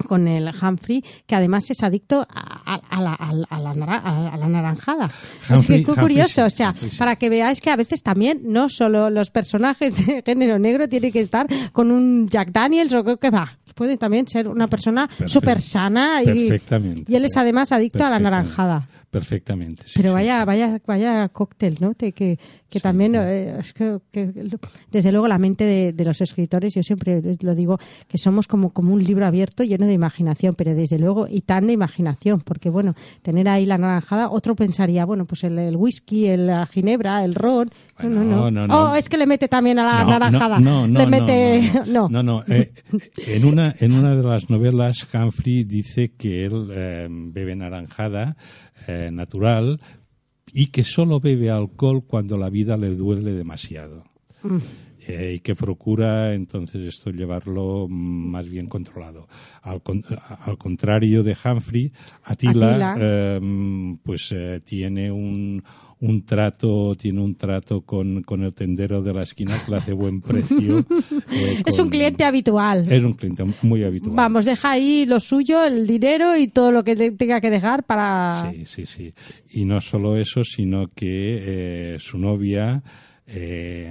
[0.09, 3.74] con el Humphrey, que además es adicto a, a- a la, a la- la
[4.37, 5.07] la naranjada.
[5.07, 8.68] es que Humphrey curioso, o sea, Humphrey para que veáis que a veces también no
[8.68, 13.30] solo los personajes de género negro tienen que estar con un Jack Daniels o qué
[13.30, 16.48] va, pueden también ser una persona súper sana y,
[17.09, 18.88] y él es además adicto a la naranjada.
[19.18, 19.85] Perfectamente.
[19.87, 20.14] sí, Pero sí.
[20.14, 21.94] vaya, vaya, vaya cóctel, ¿no?
[21.94, 24.59] Te- que, que también eh, es que, que lo-
[24.90, 28.70] desde luego la mente de, de los escritores, yo siempre lo digo, que somos como,
[28.72, 32.70] como un libro abierto lleno de imaginación, pero desde luego y tan de imaginación, porque
[32.70, 37.24] bueno, tener ahí la naranjada, otro pensaría, bueno, pues el, el whisky, el, la ginebra,
[37.24, 37.70] el ron,
[38.03, 38.50] no, no, no.
[38.50, 38.90] No, no.
[38.90, 40.59] Oh, es que le mete también a la No, naranjada.
[40.59, 42.44] No, no, le no, mete, no, no, no, no.
[42.53, 42.72] Eh,
[43.29, 48.37] en una en una de las novelas Humphrey dice que él eh, bebe naranjada
[48.88, 49.81] eh, natural
[50.53, 54.05] y que solo bebe alcohol cuando la vida le duele demasiado.
[54.42, 54.59] Mm.
[55.07, 59.29] Eh, y que procura entonces esto llevarlo mm, más bien controlado.
[59.62, 60.03] Al, con-
[60.47, 61.92] al contrario de Humphrey,
[62.23, 62.97] Attila, Attila.
[62.99, 65.62] eh, mm, pues eh, tiene un,
[66.06, 69.92] un trato tiene un trato con, con el tendero de la esquina que le hace
[69.94, 70.78] buen precio.
[71.32, 72.86] eh, Es un cliente habitual.
[72.92, 74.14] Es un cliente muy habitual.
[74.14, 77.84] Vamos, deja ahí lo suyo, el dinero y todo lo que te- tenga que dejar
[77.84, 78.50] para...
[78.52, 79.12] Sí, sí, sí.
[79.52, 82.82] Y no solo eso, sino que eh, su novia
[83.26, 83.90] eh,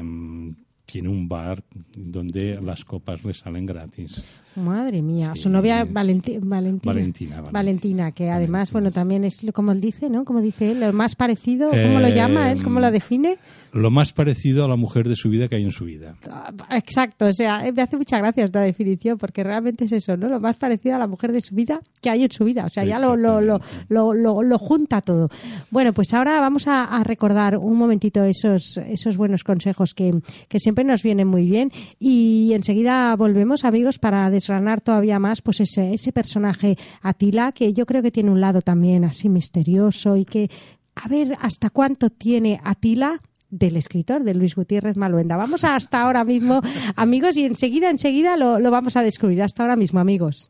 [0.94, 1.64] tiene un bar
[1.98, 4.22] donde las copas le salen gratis.
[4.56, 6.46] Madre mía, Sí, su novia Valenti- Valentina.
[6.46, 7.52] Valentina, Valentina.
[7.52, 10.24] Valentina, que además, Valentina, bueno, también es como él dice, ¿no?
[10.24, 12.62] Como dice él, lo más parecido, ¿cómo lo Eh, llama él?
[12.64, 13.38] ¿Cómo lo define?
[13.74, 16.16] Lo más parecido a la mujer de su vida que hay en su vida.
[16.30, 20.16] Ah, Exacto, o sea, eh, me hace mucha gracia esta definición porque realmente es eso,
[20.16, 20.30] ¿no?
[20.30, 22.70] Lo más parecido a la mujer de su vida que hay en su vida, o
[22.70, 23.60] sea, ya lo, lo, lo,
[23.90, 25.30] lo, lo- lo junta todo.
[25.72, 30.14] Bueno, pues ahora vamos a, a recordar un momentito esos, esos buenos consejos que,
[30.48, 35.62] que siempre nos vienen muy bien y enseguida volvemos, amigos, para desgranar todavía más pues
[35.62, 40.26] ese, ese personaje Atila que yo creo que tiene un lado también así misterioso y
[40.26, 40.50] que
[40.96, 43.20] a ver hasta cuánto tiene Atila
[43.54, 45.38] del escritor, de Luis Gutiérrez Maluenda.
[45.38, 46.62] Vamos a hasta ahora mismo,
[46.96, 49.42] amigos, y enseguida, enseguida lo, lo vamos a descubrir.
[49.44, 50.50] Hasta ahora mismo, amigos.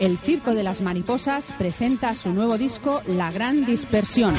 [0.00, 4.34] El Circo de las Mariposas presenta su nuevo disco La Gran Dispersión.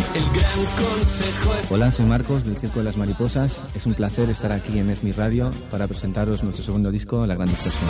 [1.70, 3.64] Hola, soy Marcos del Circo de las Mariposas.
[3.74, 7.48] Es un placer estar aquí en Esmi Radio para presentaros nuestro segundo disco, La Gran
[7.48, 7.90] Dispersión.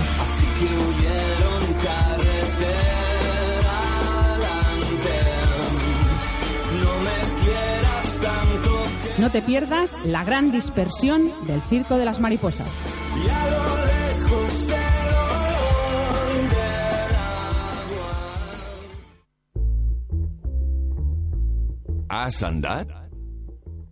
[9.19, 12.67] No te pierdas La Gran Dispersión del Circo de las Mariposas.
[22.09, 23.02] ¿Has?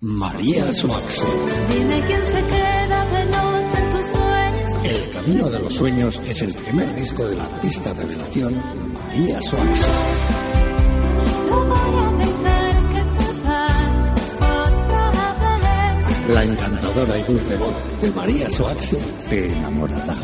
[0.00, 1.22] María Soax.
[1.68, 2.69] Dime quién se queda
[5.20, 8.54] Camino de los Sueños es el primer disco del artista revelación
[8.94, 9.86] María vez.
[16.32, 18.96] La encantadora y dulce voz de María Soax
[19.28, 20.16] te enamorará.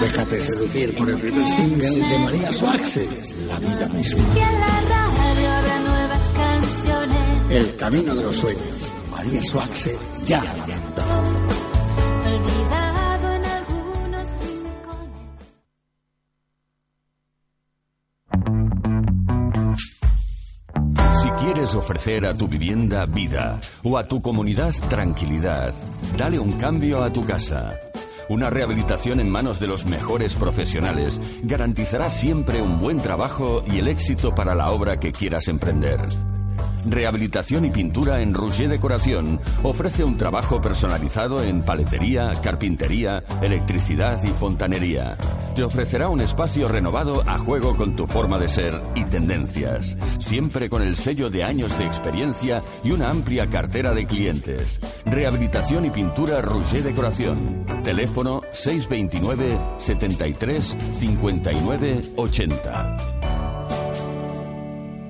[0.00, 3.00] Déjate seducir por el primer single de María Soax,
[3.48, 4.22] La vida misma.
[4.36, 4.76] La.
[7.50, 8.92] El Camino de los Sueños.
[9.10, 9.90] María Soax
[10.24, 11.45] ya a
[21.74, 25.74] Ofrecer a tu vivienda vida o a tu comunidad tranquilidad,
[26.16, 27.78] dale un cambio a tu casa.
[28.28, 33.88] Una rehabilitación en manos de los mejores profesionales garantizará siempre un buen trabajo y el
[33.88, 35.98] éxito para la obra que quieras emprender.
[36.86, 44.28] Rehabilitación y pintura en Rouget Decoración ofrece un trabajo personalizado en paletería, carpintería, electricidad y
[44.28, 45.16] fontanería.
[45.56, 50.68] Te ofrecerá un espacio renovado a juego con tu forma de ser y tendencias, siempre
[50.68, 54.78] con el sello de años de experiencia y una amplia cartera de clientes.
[55.06, 57.66] Rehabilitación y pintura Rouget Decoración.
[57.82, 63.35] Teléfono 629 73 59 80.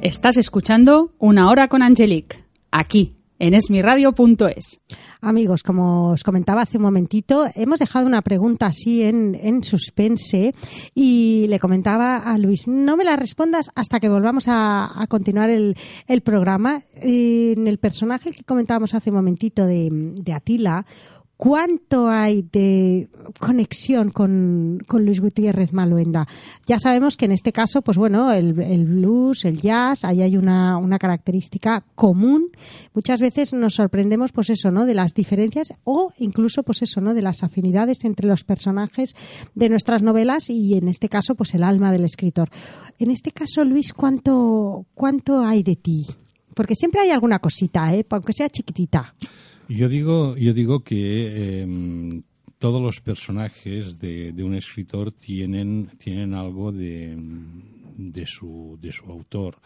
[0.07, 4.81] Estás escuchando Una hora con Angelique, aquí en esmiradio.es.
[5.21, 10.53] Amigos, como os comentaba hace un momentito, hemos dejado una pregunta así en, en suspense
[10.95, 15.51] y le comentaba a Luis, no me la respondas hasta que volvamos a, a continuar
[15.51, 15.77] el,
[16.07, 16.83] el programa.
[16.95, 20.87] En el personaje que comentábamos hace un momentito de, de Atila,
[21.37, 26.27] ¿Cuánto hay de conexión con, con Luis Gutiérrez Maluenda?
[26.67, 30.79] Ya sabemos que en este caso, pues bueno, el, blues, el jazz, ahí hay una,
[30.79, 32.49] una característica común.
[32.95, 34.87] Muchas veces nos sorprendemos, pues eso, ¿no?
[34.87, 37.13] De las diferencias o incluso, pues eso, ¿no?
[37.13, 39.15] De las afinidades entre los personajes
[39.55, 42.49] de nuestras novelas y en este caso, pues el alma del escritor.
[42.99, 46.07] En este caso, Luis, ¿cuánto, cuánto hay de ti?
[46.55, 48.07] Porque siempre hay alguna cosita, ¿eh?
[48.09, 49.15] Aunque sea chiquitita.
[49.69, 52.23] Yo digo, yo digo que em,
[52.59, 57.17] todos los personajes de, de un escritor tienen, tienen algo de,
[57.97, 59.59] de, su, de su autor.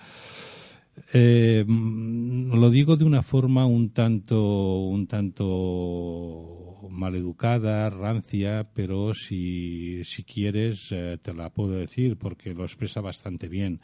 [1.13, 10.25] Eh, lo digo de una forma un tanto, un tanto maleducada, rancia, pero si, si
[10.25, 13.81] quieres eh, te la puedo decir porque lo expresa bastante bien.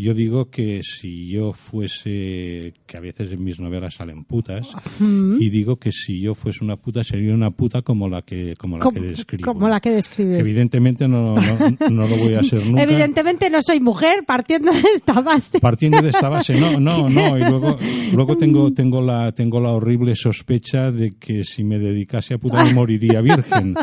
[0.00, 4.68] Yo digo que si yo fuese, que a veces en mis novelas salen putas,
[5.00, 8.78] y digo que si yo fuese una puta sería una puta como la que, como
[8.78, 9.52] la Como- que describo.
[9.52, 10.38] como la que describes.
[10.38, 12.84] Evidentemente no, no, no lo voy a ser nunca.
[12.84, 15.58] Evidentemente no soy mujer, partiendo de esta base.
[15.58, 17.76] Partiendo de esta base, no, no, no, y luego,
[18.14, 22.62] luego tengo, tengo la, tengo la horrible sospecha de que si me dedicase a puta
[22.62, 23.74] me moriría virgen,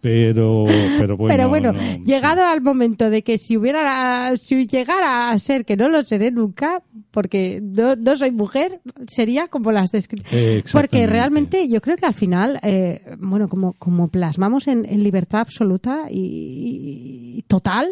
[0.00, 0.64] pero,
[0.98, 1.34] pero bueno.
[1.36, 5.76] Pero bueno, no, llegado al momento de que si hubiera, si llegara a ser que
[5.76, 10.60] no lo seré nunca, porque no, no soy mujer, sería como las descripciones.
[10.60, 10.64] Eh.
[10.72, 15.40] Porque realmente yo creo que al final, eh, bueno, como, como plasmamos en, en libertad
[15.40, 17.88] absoluta y- y total,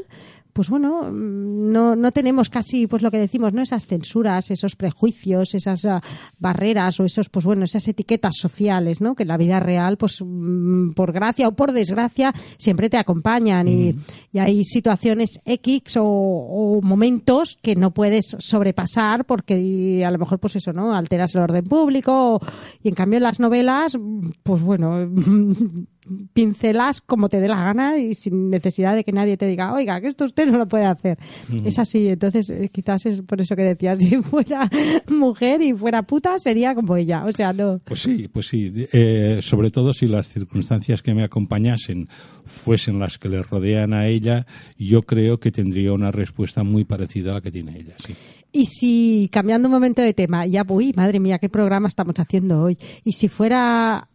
[0.59, 3.63] pues bueno, mm, no, no tenemos casi, pues lo que decimos, ¿no?
[3.63, 6.03] Esas censuras, esos prejuicios, esas ah,
[6.37, 9.15] barreras o esos, pues bueno, esas etiquetas sociales, ¿no?
[9.15, 13.69] Que en la vida real, pues mm, por gracia o por desgracia, siempre te acompañan
[13.69, 13.95] y,
[14.33, 20.41] y hay situaciones X o, o momentos que no puedes sobrepasar porque a lo mejor,
[20.41, 20.93] pues eso, ¿no?
[20.93, 22.41] Alteras el orden público o-
[22.83, 25.09] y en cambio en las novelas, mm, pues bueno,
[26.33, 30.01] pincelas como te dé la gana y sin necesidad de que nadie te diga, oiga,
[30.01, 31.19] que esto usted no lo puede hacer.
[31.65, 34.69] Es así, entonces eh, quizás es por eso que decía, si fuera
[35.09, 37.81] mujer y fuera puta sería como ella, o sea, no.
[37.85, 38.73] Pues sí, pues sí.
[38.93, 42.09] Eh, sobre todo si las circunstancias que me acompañasen
[42.45, 44.47] fuesen las que le rodean a ella,
[44.79, 47.95] yo creo que tendría una respuesta muy parecida a la que tiene ella.
[48.05, 48.15] Sí.
[48.51, 52.63] Y si, cambiando un momento de tema, ya, uy, madre mía, qué programa estamos haciendo
[52.63, 52.79] hoy.
[53.05, 54.09] Y si fuera,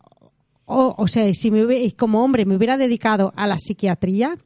[0.66, 4.38] o, o sea, si me hubie- como hombre me hubiera dedicado a la psiquiatría,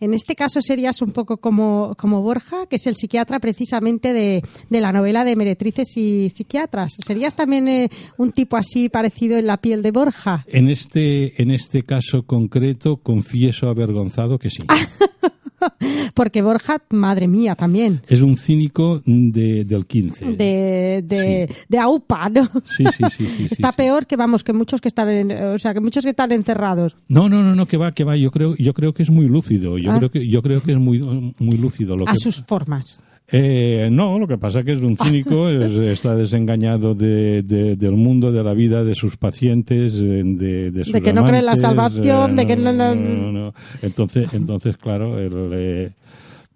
[0.00, 4.42] en este caso serías un poco como, como Borja, que es el psiquiatra precisamente de,
[4.68, 6.94] de la novela de Meretrices y Psiquiatras.
[7.06, 10.44] ¿Serías también eh, un tipo así parecido en la piel de Borja?
[10.48, 14.62] En este, en este caso concreto, confieso avergonzado que sí.
[16.14, 18.00] Porque Borja, madre mía, también.
[18.08, 20.32] Es un cínico de, del 15.
[20.32, 21.54] De, de, Sí.
[21.68, 22.50] de AUPA, ¿no?
[22.64, 23.76] Sí, sí, sí, sí, Está sí.
[23.76, 26.96] peor que vamos, que muchos que están en, o sea, que muchos que están encerrados.
[27.08, 28.16] No, no, no, no, que va, que va.
[28.16, 29.78] Yo creo, yo creo que es muy lúcido.
[29.78, 29.98] Yo Ah.
[29.98, 30.98] creo que, yo creo que es muy,
[31.38, 31.96] muy lúcido.
[31.96, 33.00] Lo a que, sus formas.
[33.32, 37.76] Eh, no, lo que pasa es que es un cínico, es- está desengañado de, de-
[37.76, 41.38] del mundo, de la vida, de sus pacientes, de, de, sus De que no cree
[41.40, 43.54] en la salvación, eh, de que no- no- no, no.
[43.82, 45.90] Entonces, entonces claro, el, eh,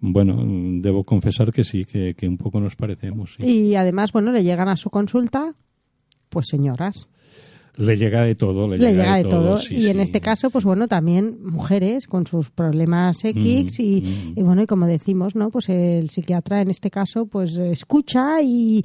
[0.01, 0.43] bueno,
[0.81, 3.35] debo confesar que sí, que, que un poco nos parecemos.
[3.37, 3.45] sí.
[3.69, 5.53] Y además, bueno, le llegan a su consulta,
[6.29, 7.07] pues señoras,
[7.77, 9.57] Le llega de todo, le, le llega de todo.
[9.57, 14.01] sí, y en este caso, pues bueno, también mujeres con sus problemas X Mm, y,
[14.01, 14.33] mm.
[14.39, 15.49] y bueno, y como decimos, ¿no?
[15.49, 18.83] Pues el psiquiatra en este caso, pues escucha y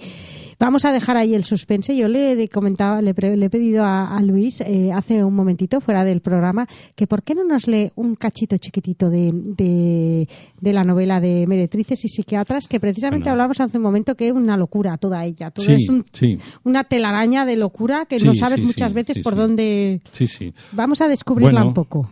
[0.61, 1.97] vamos a dejar ahí el suspense.
[1.97, 5.35] Yo le he comentaba, le, pre- le he pedido a, a Luis eh, hace un
[5.35, 10.29] momentito fuera del programa que por qué no nos lee un cachito chiquitito de, de,
[10.61, 13.33] de la novela de Meretrices y Psiquiatras, que precisamente Bueno.
[13.33, 15.51] hablábamos hace un momento que es una locura toda ella.
[15.51, 16.39] Todo Sí, es un- sí.
[16.65, 20.01] una telaraña de locura que Sí, no sabes muchas veces por dónde.
[20.13, 20.53] Sí, sí.
[20.73, 22.11] Vamos a descubrirla Bueno, un poco.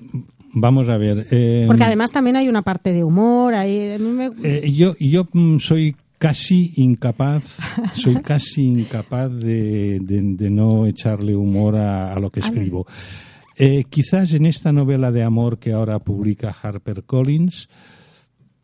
[0.54, 1.26] Vamos a ver.
[1.30, 3.54] eh, Porque además también hay una parte de humor.
[3.54, 7.58] Hay, me- Eh, yo yo mm, soy casi incapaz,
[7.94, 12.86] soy casi incapaz de, de- de no echarle humor a, a lo que escribo.
[13.56, 17.68] Eh, quizás en esta novela de amor que ahora publica Harper Collins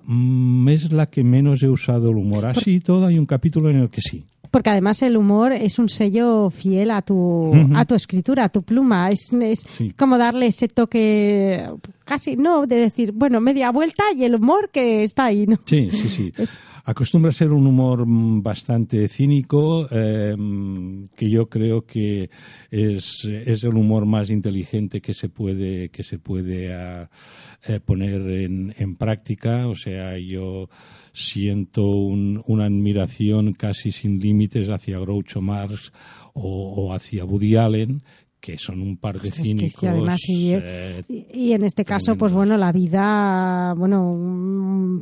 [0.04, 2.44] mm, es la que menos he usado el humor.
[2.44, 4.24] Así y todo hay un capítulo en el que sí.
[4.54, 8.62] Porque además el humor es un sello fiel a tu, a tu escritura, a tu
[8.62, 9.10] pluma.
[9.10, 9.90] Es, es Sí.
[9.98, 11.68] como darle ese toque
[12.04, 15.58] casi, no, de decir, bueno, media vuelta y el humor que está ahí, ¿no?
[15.66, 16.32] Sí, sí, sí.
[16.38, 22.28] Es- Acostumbra a ser un humor mm, bastante cínico, eh, mm, que yo creo que
[22.70, 27.10] es, es el humor más inteligente que se puede, que se puede ah,
[27.66, 29.66] eh, poner en, en práctica.
[29.66, 30.68] O sea, yo
[31.14, 35.92] siento un- una admiración casi sin límites hacia Groucho Marx
[36.34, 38.02] o, o hacia Woody Allen,
[38.40, 39.84] que son un par de Es que- es que cínicos.
[39.84, 41.02] además, y, eh,
[41.32, 45.00] y- en este caso, pues bueno, la vida, bueno, mm,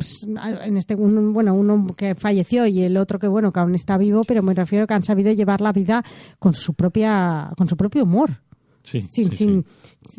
[0.64, 3.96] en este, un- bueno, uno que falleció y el otro que bueno, que aún está
[3.98, 6.04] vivo, pero me refiero que han sabido llevar la vida
[6.38, 8.30] con su propia, con su propio humor.
[8.84, 9.64] sí, Sin, sí, sin,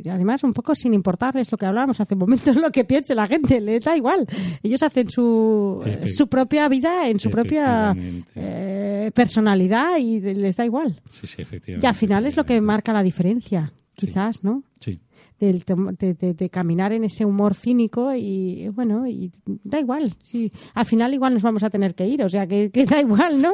[0.09, 3.27] además un poco sin importarles lo que hablábamos hace un momento, lo que piense la
[3.27, 4.25] gente, les da igual.
[4.61, 7.95] Ellos hacen su, Efe- su propia vida en su propia
[8.35, 11.01] eh, personalidad y les da igual.
[11.11, 11.85] sí, sí, efectivamente.
[11.85, 14.63] Y al final es lo que marca la diferencia, quizás, ¿no?
[14.79, 14.99] Sí.
[15.43, 15.63] Del
[15.99, 20.15] de, de- caminar en ese humor cínico y bueno, y da igual.
[20.23, 23.41] Sí, al final igual nos vamos a tener que ir, o sea que, da igual,
[23.41, 23.51] ¿no?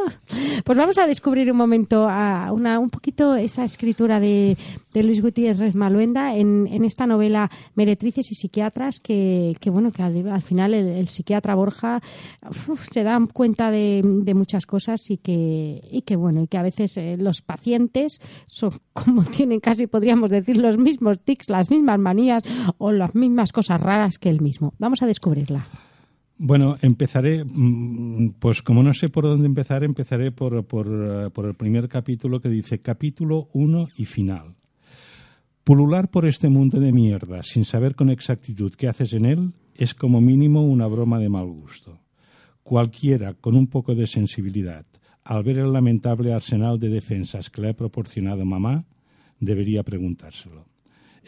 [0.64, 4.56] Pues vamos a descubrir un momento a una, un poquito esa escritura de,
[4.94, 10.28] Luis Gutiérrez Maluenda en, en esta novela Meretrices y psiquiatras que, que bueno, que al,
[10.30, 12.02] al final el, psiquiatra Borja
[12.92, 16.64] se da cuenta de, de muchas cosas y que, y que bueno, y que a
[16.64, 21.79] veces eh, los pacientes son como tienen casi podríamos decir los mismos tics, las mismas
[21.82, 22.44] manías
[22.78, 24.74] o las mismas cosas raras que él mismo.
[24.78, 25.66] Vamos a descubrirla.
[26.42, 31.46] Bueno, empezaré, mm, pues como no sé por dónde empezar, empezaré por, por, eh, por
[31.46, 34.56] el primer capítulo que dice capítulo 1 y final.
[35.66, 39.94] Pulular por este mundo de mierda sin saber con exactitud qué haces en él es
[39.94, 42.00] como mínimo una broma de mal gusto.
[42.64, 44.86] Cualquiera con un poco de sensibilidad,
[45.26, 48.86] al ver el lamentable arsenal de defensas que le ha proporcionado mamá,
[49.42, 50.69] debería preguntárselo.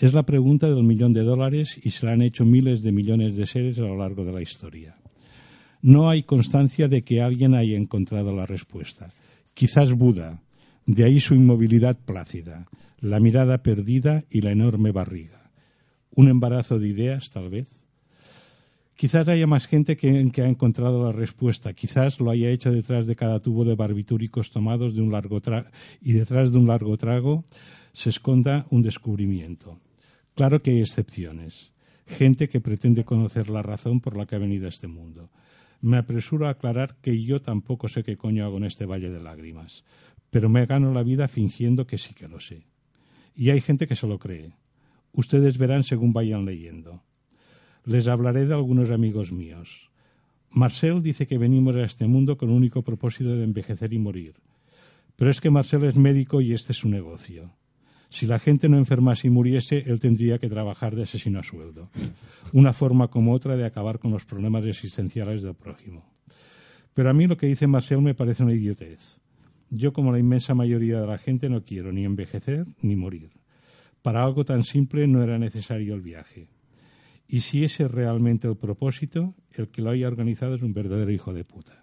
[0.02, 3.36] Es la pregunta del millón de dólares y se la han hecho miles de millones
[3.36, 4.97] de seres a lo largo de la historia.
[5.84, 9.12] No hay constancia de que alguien haya encontrado la respuesta.
[9.54, 10.41] Quizás Buda,
[10.88, 12.66] de ahí su inmovilidad plácida,
[12.99, 15.52] la mirada perdida y la enorme barriga.
[16.16, 17.68] Un embarazo de ideas, tal vez.
[18.95, 21.74] Quizás haya más gente que, que ha encontrado la respuesta.
[21.74, 25.39] Quizás lo haya hecho detrás de cada tubo de barbitúricos tomados de un largo
[26.02, 27.45] y detrás de un largo trago
[27.93, 29.78] se esconda un descubrimiento.
[30.42, 31.72] Claro que hay excepciones.
[32.08, 35.30] Gente que pretende conocer la razón por la que ha venido a este mundo.
[35.82, 39.22] Me apresuro a aclarar que yo tampoco sé qué coño hago en este valle de
[39.22, 39.84] lágrimas,
[40.32, 42.66] pero me gano la vida fingiendo que sí que lo sé.
[43.36, 44.56] Y hay gente que se lo cree.
[45.14, 47.04] Ustedes verán según vayan leyendo.
[47.86, 49.92] Les hablaré de algunos amigos míos.
[50.50, 54.34] Marcel dice que venimos a este mundo con el único propósito de envejecer y morir.
[55.18, 57.54] Pero es que Marcel es médico y este es su negocio.
[58.12, 61.89] Si la gente no enfermase y muriese, él tendría que trabajar de asesino a sueldo.
[62.51, 66.03] Una forma como otra de acabar con los problemas existenciales del prójimo.
[66.93, 69.22] Pero a mí lo que dice Marcel me parece una idiotez.
[69.70, 73.32] Yo, como la inmensa mayoría de la gente, no quiero ni envejecer ni morir.
[74.01, 76.49] Para algo tan simple no era necesario el viaje.
[77.30, 81.12] Y si ese es realmente el propósito, el que lo haya organizado es un verdadero
[81.12, 81.82] hijo de puta.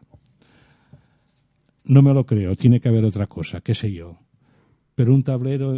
[1.84, 4.18] No me lo creo, tiene que haber otra cosa, qué sé yo.
[4.94, 5.74] Pero un tablero,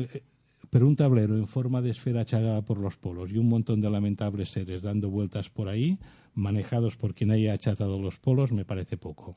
[0.70, 3.90] pero un tablero en forma de esfera achagada por los polos y un montón de
[3.90, 5.98] lamentables seres dando vueltas por ahí,
[6.34, 9.36] manejados por quien haya achatado los polos, me parece poco.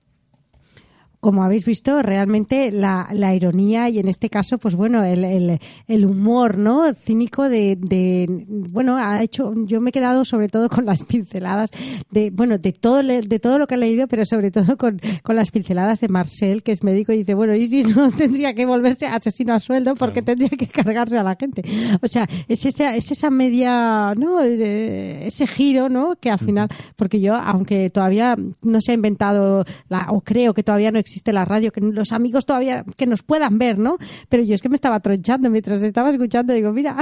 [1.24, 5.58] Como habéis visto, realmente la, la ironía y en este caso, pues bueno, el, el,
[5.88, 6.94] el humor, ¿no?
[6.94, 11.72] Cínico de, de, bueno, ha hecho, yo me he quedado sobre todo con las pinceladas
[12.12, 15.38] de, bueno, de todo, de todo lo que he leído, pero sobre todo con, con
[15.38, 18.66] las pinceladas de Marcel, que es médico y dice, bueno, y si no tendría que
[18.66, 21.64] volverse asesino a sueldo porque tendría que cargarse a la gente.
[22.02, 24.42] O sea, es esa, es esa media, ¿no?
[24.42, 26.18] Eh, Ese giro, ¿no?
[26.20, 26.68] Que al final,
[26.98, 31.13] porque yo, aunque todavía no se ha inventado la, o creo que todavía no existe
[31.34, 33.98] la radio, que los amigos todavía que nos puedan ver, ¿no?
[34.30, 36.96] Pero yo es que me estaba tronchando mientras estaba escuchando, digo, mira,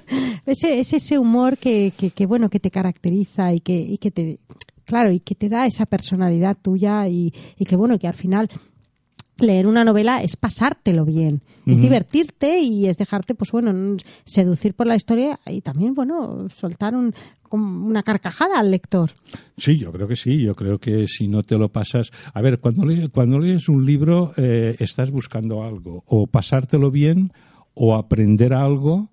[0.46, 4.10] ese, es ese humor que, que, que, bueno, que te caracteriza y que, y que
[4.10, 4.38] te,
[4.84, 8.48] claro, y que te da esa personalidad tuya y, y que bueno, que al final
[9.38, 14.86] leer una novela es pasártelo bien, es divertirte y es dejarte, pues bueno, seducir por
[14.86, 17.14] la historia y también, bueno, soltar un,
[17.50, 19.10] una carcajada al lector.
[19.56, 20.42] Sí, yo creo que sí.
[20.42, 22.10] Yo creo que si no te lo pasas.
[22.34, 26.04] A ver, cuando, le- cuando lees un libro, eh, estás buscando algo.
[26.06, 27.32] O pasártelo bien,
[27.74, 29.10] o aprender algo,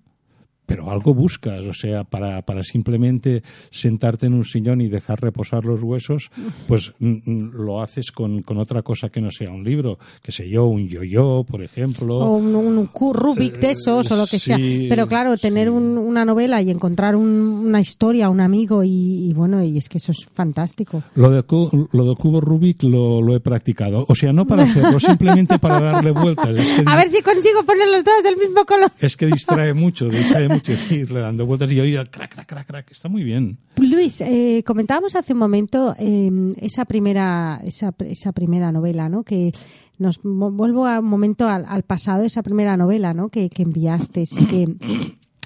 [0.66, 1.62] pero algo buscas.
[1.62, 6.30] O sea, para, para simplemente sentarte en un sillón y dejar reposar los huesos,
[6.68, 9.98] pues mm, mm, lo haces con, con otra cosa que no sea un libro.
[10.22, 12.16] Que sé yo, un yo-yo, por ejemplo.
[12.18, 14.56] O un, un Rubik de esos o lo que sea.
[14.56, 17.26] Sí, Pero claro, tener un- una novela y encontrar un-
[17.66, 21.02] una historia, un amigo y, y bueno, y es que eso es fantástico.
[21.14, 21.44] Lo, de,
[21.92, 24.04] lo del cubo Rubik lo, lo he practicado.
[24.08, 26.50] O sea, no para hacerlo, simplemente para darle vueltas.
[26.50, 28.90] Es que A ver si consigo poner los dos del mismo color.
[29.00, 30.08] es que distrae mucho.
[30.08, 32.90] De esa mucho es irle dando vueltas y oír crack, crack, crack, crack.
[32.90, 33.58] Está muy bien.
[33.78, 39.22] Luis, eh, comentábamos hace un momento eh, esa primera esa, esa primera novela, ¿no?
[39.22, 39.52] Que
[39.98, 43.28] nos vuelvo a un momento al, al pasado, esa primera novela, ¿no?
[43.30, 44.74] Que, que enviaste y que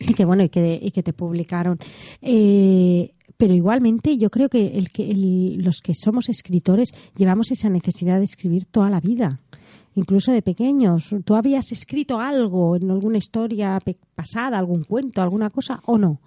[0.01, 1.79] y que bueno y que, y que te publicaron.
[2.23, 7.69] Eh, pero igualmente yo creo que, el que el- los que somos escritores llevamos esa
[7.71, 9.41] necesidad de escribir toda la vida.
[9.95, 11.15] Incluso de pequeños.
[11.25, 13.79] ¿Tú habías escrito algo en alguna historia
[14.15, 16.21] pasada, algún cuento, alguna cosa o no?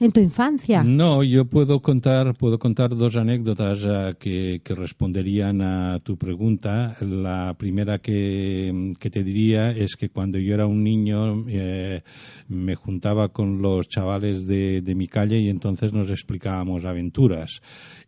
[0.00, 0.82] En tu infancia.
[0.82, 6.96] No, yo puedo contar, puedo contar dos anécdotas eh, que, que responderían a tu pregunta.
[7.00, 12.02] La primera que, que te diría es que cuando yo era un niño eh,
[12.48, 17.62] me juntaba con los chavales de, de mi calle y entonces nos explicábamos aventuras.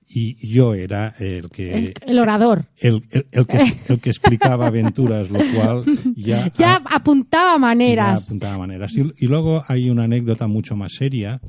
[0.08, 2.64] Y yo era el que El, el orador.
[2.80, 5.84] el, el- el que, el que explicaba aventuras, lo cual
[6.14, 8.24] ya, Ya apuntaba ya maneras.
[8.26, 8.92] apuntaba maneras.
[8.96, 11.40] Y, y luego hay una anécdota mucho más seria,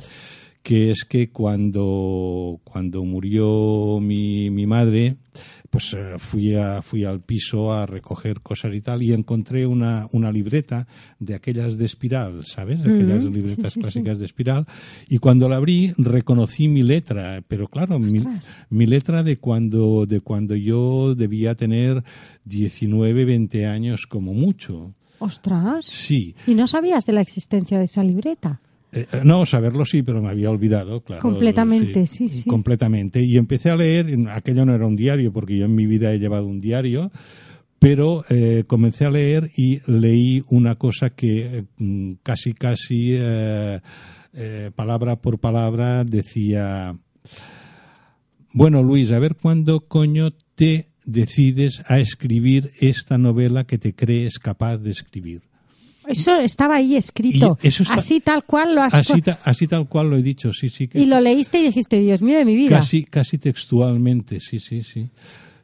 [0.63, 5.15] que es que cuando, cuando murió mi, mi madre,
[5.69, 10.07] pues eh, fui, a, fui al piso a recoger cosas y tal, y encontré una,
[10.11, 10.87] una libreta
[11.19, 12.81] de aquellas de espiral, ¿sabes?
[12.81, 14.65] Aquellas libretas sí, sí, clásicas de espiral.
[15.07, 18.21] Y cuando la abrí, reconocí mi letra, pero claro, mi,
[18.69, 22.03] mi letra de cuando, de cuando yo debía tener
[22.45, 24.93] 19, 20 años como mucho.
[25.19, 25.85] Ostras.
[25.85, 26.35] Sí.
[26.45, 28.61] ¿Y no sabías de la existencia de esa libreta?
[28.91, 31.21] Eh, eh, no, saberlo sí, pero me había olvidado, claro.
[31.21, 32.49] Completamente, sí, sí.
[32.49, 33.21] Completamente.
[33.21, 36.19] Y empecé a leer, aquello no era un diario, porque yo en mi vida he
[36.19, 37.11] llevado un diario,
[37.79, 43.17] pero eh, comencé a leer y leí una cosa que eh, casi, casi,
[44.75, 46.95] palabra por palabra, decía,
[48.53, 54.39] bueno, Luis, a ver cuándo coño te decides a escribir esta novela que te crees
[54.39, 55.41] capaz de escribir.
[56.07, 57.57] Eso estaba ahí escrito.
[57.61, 58.93] Eso está- Así tal cual lo has...
[58.93, 60.87] Así, ta- así tal cual lo he dicho, sí, sí.
[60.87, 62.79] que- y lo leíste y dijiste, Dios mío de mi vida.
[62.79, 65.09] Casi, casi textualmente, sí, sí, sí.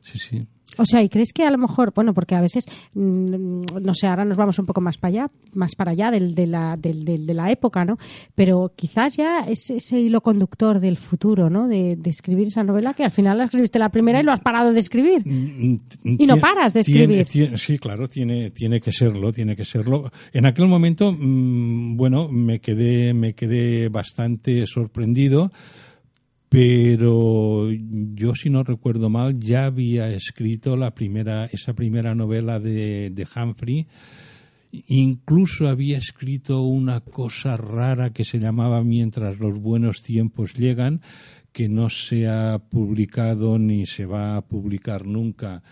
[0.03, 0.45] Sí, sí.
[0.77, 4.07] O sea, ¿y crees que a lo mejor, bueno, porque a veces, mm, no sé,
[4.07, 7.03] ahora nos vamos un poco más para allá, más para allá del, de, la, del,
[7.03, 7.97] del- de la época, ¿no?
[8.35, 11.67] Pero quizás ya es ese hilo conductor del futuro, ¿no?
[11.67, 14.39] De, de escribir esa novela que al final la escribiste la primera y lo has
[14.39, 15.23] parado de escribir.
[15.27, 17.27] Y no paras de escribir.
[17.57, 20.11] sí, claro, tiene, tiene que serlo, tiene que serlo.
[20.33, 25.51] En aquel momento, mm, bueno, me quedé, me quedé bastante sorprendido,
[26.53, 33.09] pero yo, si no recuerdo mal, ya había escrito la primera, esa primera novela de,
[33.09, 33.87] de Humphrey.
[34.71, 41.01] Incluso había escrito una cosa rara que se llamaba Mientras los buenos tiempos llegan,
[41.53, 45.63] que no se ha publicado ni se va a publicar nunca,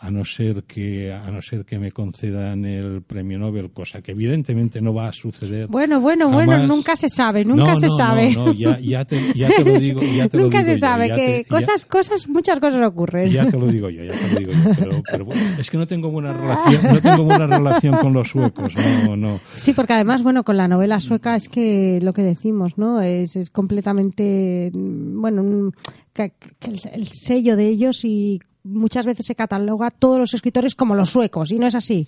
[0.00, 4.12] a no ser que a no ser que me concedan el premio Nobel, cosa que
[4.12, 5.66] evidentemente no va a suceder.
[5.68, 8.32] Bueno, bueno, bueno, nunca se sabe, nunca No, se no, sabe.
[8.32, 11.08] No, ya, ya, te, ya te lo digo, ya te lo nunca digo se sabe
[11.08, 13.30] que te- cosas, cosas, muchas cosas ocurren.
[13.32, 15.76] ya te lo digo yo, ya te lo digo yo, pero, pero bueno, es que
[15.76, 18.74] no tengo buena relación, no tengo buena relación con los suecos,
[19.04, 19.40] no, no.
[19.56, 23.00] Sí, porque además, bueno, con la novela sueca es que lo que decimos, ¿no?
[23.00, 25.72] Es, es completamente, mm, bueno, un-
[26.12, 30.34] que- que el, el sello de ellos y muchas veces se cataloga a todos los
[30.34, 32.06] escritores como los suecos y no es así.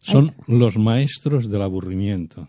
[0.00, 2.48] Son los maestros del aburrimiento.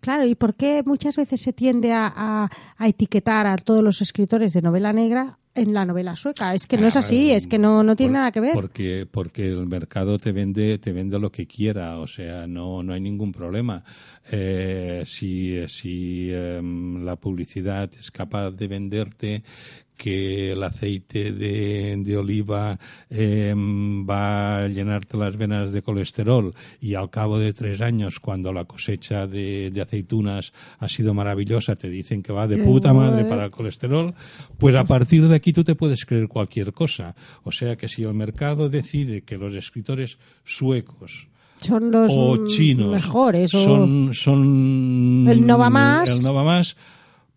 [0.00, 4.00] Claro, ¿y por qué muchas veces se tiende a, a- a etiquetar a todos los
[4.00, 6.54] escritores de novela negra en la novela sueca?
[6.54, 8.52] Es que no es así, es que no, no tiene nada que ver.
[8.54, 12.92] Porque, porque el mercado te vende, te vende lo que quiera, o sea, no, no
[12.92, 13.82] hay ningún problema.
[14.30, 19.42] Eh, si si em, la publicidad es capaz de venderte
[19.98, 22.78] que el aceite de, de oliva
[23.10, 28.52] em, va a llenarte las venas de colesterol y al cabo de tres años, cuando
[28.52, 33.24] la cosecha de, de aceitunas ha sido maravillosa, te dicen que va de puta madre
[33.24, 34.14] para el colesterol,
[34.56, 37.14] pues a partir de aquí tú te puedes creer cualquier cosa.
[37.42, 41.26] O sea que si el mercado decide que los escritores suecos
[41.60, 43.52] Son los o chinos mejores.
[43.52, 46.08] o- son, son El no va más.
[46.08, 46.76] el no va más,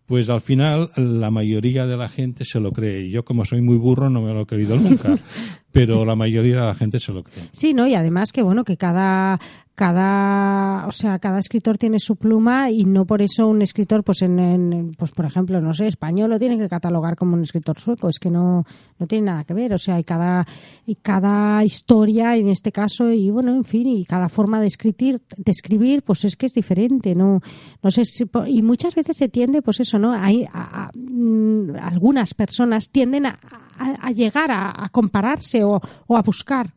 [0.06, 3.10] pues al final la mayoría de la gente se lo cree.
[3.10, 5.16] Yo como soy muy burro no me lo he creído nunca,
[5.72, 7.44] pero la mayoría de la gente se lo cree.
[7.52, 7.86] Sí, ¿no?
[7.86, 9.40] Y además que bueno, que cada
[9.74, 14.22] cada, o sea, cada escritor tiene su pluma y no por eso un escritor, pues
[14.22, 17.78] en, en- pues por ejemplo, no sé, español lo tiene que catalogar como un escritor
[17.80, 18.64] sueco, es que no,
[18.98, 20.46] no tiene nada que ver, o sea, y cada,
[20.86, 25.22] y cada historia en este caso, y bueno, en fin, y cada forma de escribir,
[25.36, 27.40] de escribir, pues es que es diferente, no,
[27.82, 30.12] no sé si, y muchas veces se tiende, pues eso, ¿no?
[30.12, 33.38] Hay, a- mm, algunas personas tienden a,
[33.78, 36.72] a- llegar a, a compararse o, o a buscar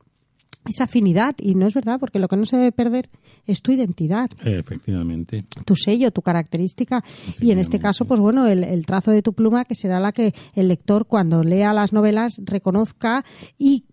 [0.68, 1.36] esa afinidad.
[1.40, 3.10] Y no es verdad porque lo que no se debe perder
[3.46, 4.30] es tu identidad.
[4.44, 5.46] Efectivamente.
[5.66, 7.04] tu sello, tu característica.
[7.40, 10.12] Y en este caso, pues bueno, el, el trazo de tu pluma que será la
[10.12, 13.24] que el lector cuando lea las novelas reconozca
[13.58, 13.86] y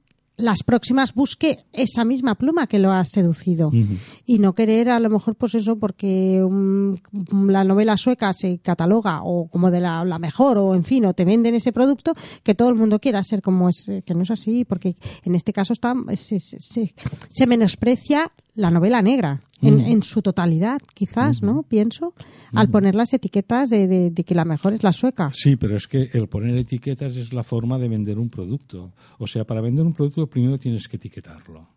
[0.43, 3.71] las próximas busque esa misma pluma que lo ha seducido.
[4.27, 6.97] Y no querer a lo mejor pues eso porque um,
[7.49, 11.15] la novela sueca se cataloga o como de la, la mejor o en fin o
[11.15, 14.31] te venden ese producto que todo el mundo quiera ser como es que no es
[14.31, 16.95] así porque en este caso está se, se- se-
[17.31, 22.15] se menosprecia la novela negra en, en su totalidad quizás no pienso
[22.53, 25.77] al poner las etiquetas de, de- de que la mejor es la sueca Sí, pero
[25.77, 28.93] es que el poner etiquetas es la forma de vender un producto.
[29.19, 31.69] O sea, para vender un producto primero tienes que etiquetarlo.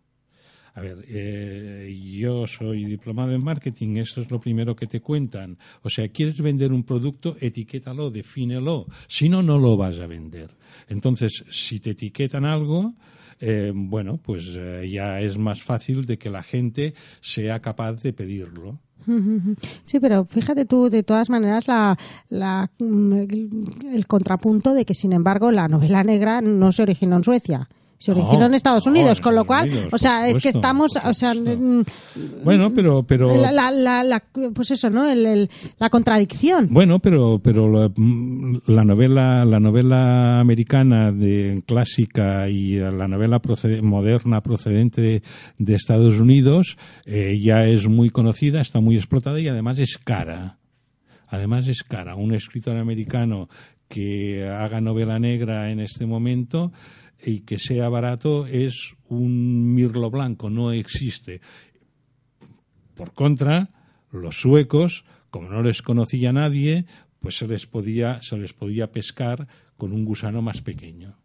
[0.74, 5.56] A ver, eh, yo soy diplomado en marketing, eso es lo primero que te cuentan.
[5.82, 8.84] O sea, quieres vender un producto, etiquétalo, defínelo.
[9.08, 10.50] Si no, no lo vas a vender.
[10.88, 12.92] Entonces, si te etiquetan algo,
[13.40, 18.12] eh, bueno, pues eh, ya es más fácil de que la gente sea capaz de
[18.12, 18.78] pedirlo.
[19.84, 21.96] Sí, pero fíjate tú, de todas maneras, la,
[22.28, 23.50] la, mm, el,
[23.92, 27.68] el contrapunto de que, sin embargo, la novela negra no se originó en Suecia.
[27.98, 30.92] Se No, originó en Estados Unidos, con lo cual, Unidos, o sea, es que estamos,
[31.02, 31.82] o sea, mm,
[32.44, 34.22] Bueno, pero, pero la, la, la- la-
[34.54, 35.08] pues eso, ¿no?
[35.08, 36.68] El- el- la contradicción.
[36.70, 43.40] Bueno, pero pero la, mm, la novela la novela americana de clásica y la novela
[43.82, 45.22] moderna procedente de,
[45.58, 46.76] de Estados Unidos
[47.06, 50.58] eh, ya es muy conocida, está muy explotada y además es cara.
[51.28, 52.14] Además es cara.
[52.14, 53.48] Un escritor americano
[53.88, 56.72] que haga novela negra en este momento
[57.24, 61.40] y que sea barato es un mirlo blanco, no existe.
[62.94, 63.70] Por contra,
[64.10, 66.86] los suecos, como no les conocía nadie,
[67.20, 71.16] pues se les podía, se les podía pescar con un gusano más pequeño.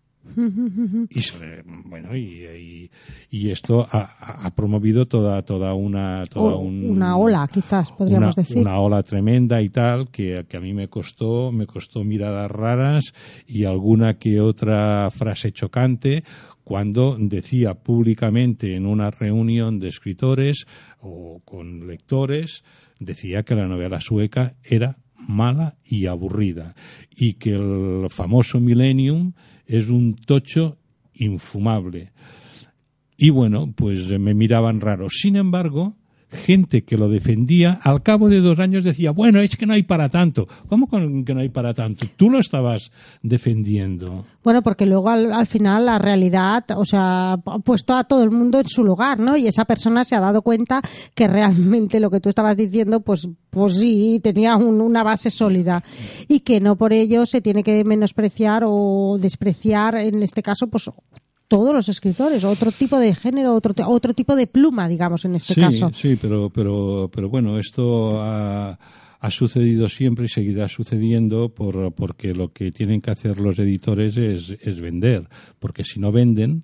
[1.10, 2.92] Y, se bueno, y, y-
[3.30, 8.58] y esto ha, promovido toda, toda una, toda un- una ola, quizás, podríamos una, decir.
[8.58, 13.14] una ola tremenda y tal que, que a mí me costó me costó miradas raras
[13.48, 16.24] y alguna que otra frase chocante
[16.64, 20.66] cuando decía públicamente en una reunión de escritores
[21.00, 22.64] o con lectores
[23.00, 26.76] decía que la novela sueca era mala y aburrida
[27.16, 29.34] y que el famoso Millennium
[29.72, 30.78] es un tocho
[31.14, 32.12] infumable
[33.24, 35.08] y bueno, pues eh, me miraban raro.
[35.12, 35.96] Sin embargo,
[36.32, 39.84] gente que lo defendía, al cabo de dos años decía, bueno, es que no hay
[39.84, 40.48] para tanto.
[40.68, 42.06] ¿Cómo que no hay para tanto?
[42.16, 44.26] Tú lo estabas defendiendo.
[44.44, 48.32] Bueno, porque luego al, al final la realidad, o sea, ha puesto a todo el
[48.32, 49.36] mundo en su lugar, ¿no?
[49.38, 50.82] Y esa persona se ha dado cuenta
[51.14, 55.84] que realmente lo que tú estabas diciendo, pues, pues sí, tenía un- una base sólida
[56.28, 60.90] y que no por ello se tiene que menospreciar o despreciar, en este caso, pues
[61.52, 65.54] todos los escritores, otro tipo de género, otro, otro tipo de pluma, digamos, en este
[65.54, 65.92] sí, caso.
[65.94, 68.80] sí, pero, pero, pero bueno, esto ha,
[69.20, 74.16] ha sucedido siempre y seguirá sucediendo por, porque lo que tienen que hacer los editores
[74.16, 75.28] es, es vender,
[75.60, 76.64] porque si no venden,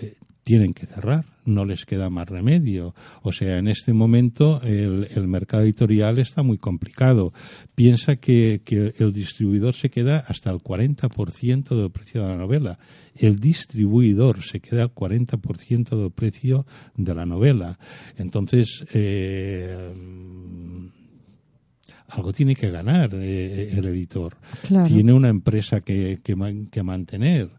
[0.00, 0.14] eh,
[0.44, 2.94] tienen que cerrar, no les queda más remedio.
[3.22, 7.32] O sea, en este momento el, el mercado editorial está muy complicado.
[7.74, 12.78] Piensa que, que el distribuidor se queda hasta el 40% del precio de la novela.
[13.14, 16.66] El distribuidor se queda al 40% del precio
[16.96, 17.78] de la novela.
[18.16, 19.92] Entonces, eh,
[22.08, 24.36] algo tiene que ganar eh, el editor.
[24.66, 24.88] Claro.
[24.88, 27.50] Tiene una empresa que, que mantener.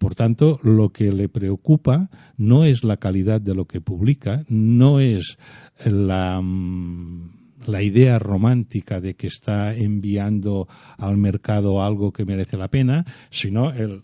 [0.00, 4.98] Por tanto, lo que le preocupa no es la calidad de lo que publica, no
[4.98, 5.36] es
[5.84, 12.68] la, mm, la idea romántica de que está enviando al mercado algo que merece la
[12.68, 14.02] pena, sino el,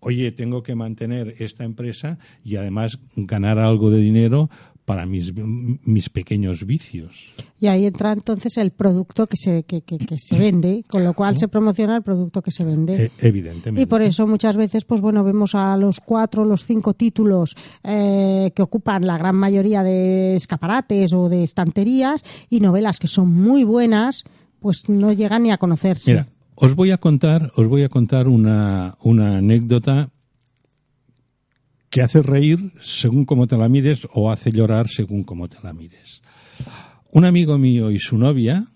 [0.00, 4.50] oye, tengo que mantener esta empresa y además ganar algo de dinero
[4.88, 7.12] para mis, mis pequeños vicios.
[7.60, 11.12] Y ahí entra entonces el producto que se, que, que- que se vende, con lo
[11.12, 13.04] cual se promociona el producto que se vende.
[13.04, 13.82] Eh, evidentemente.
[13.82, 18.50] Y por eso muchas veces, pues bueno, vemos a los cuatro, los cinco títulos eh,
[18.54, 23.64] que ocupan la gran mayoría de escaparates o de estanterías y novelas que son muy
[23.64, 24.24] buenas,
[24.58, 26.12] pues no llegan ni a conocerse.
[26.12, 30.08] Mira, os voy a contar, os voy a contar una, una anécdota
[31.90, 35.72] que hace reír según cómo te la mires o hace llorar según cómo te la
[35.72, 36.22] mires.
[37.10, 38.66] Un amigo mío y su novia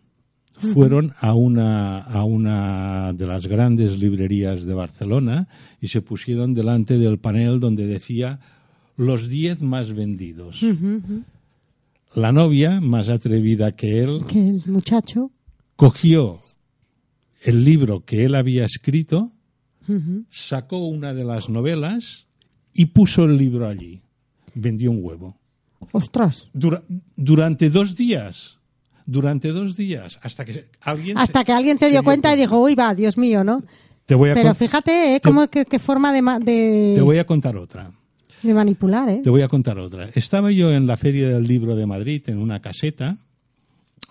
[0.55, 5.49] fueron a una, a una de las grandes librerías de Barcelona
[5.81, 8.39] y se pusieron delante del panel donde decía
[8.97, 10.61] los 10 más vendidos.
[12.15, 15.31] La novia, más atrevida que él, Que el muchacho.
[15.77, 16.41] cogió
[17.45, 19.33] el libro que él había escrito,
[20.31, 22.27] sacó una de las novelas
[22.73, 24.01] y puso el libro allí.
[24.55, 25.37] vendió un huevo.
[25.93, 26.49] Ostras.
[26.53, 26.83] Dura-
[27.17, 28.59] durante dos días.
[29.07, 30.19] Durante dos días.
[30.23, 31.17] Hasta que se- alguien.
[31.19, 33.63] Hasta que alguien se dio cuenta y dijo, uy, va, Dios mío, ¿no?
[34.07, 35.21] Te voy a, Pero fíjate, ¿eh?
[35.21, 37.91] te- Cómo, qué, qué forma de, de, te voy a contar otra.
[38.43, 39.21] de manipular, ¿eh?
[39.25, 40.09] Te voy a contar otra.
[40.15, 43.17] Estaba yo en la Feria del Libro de Madrid en una caseta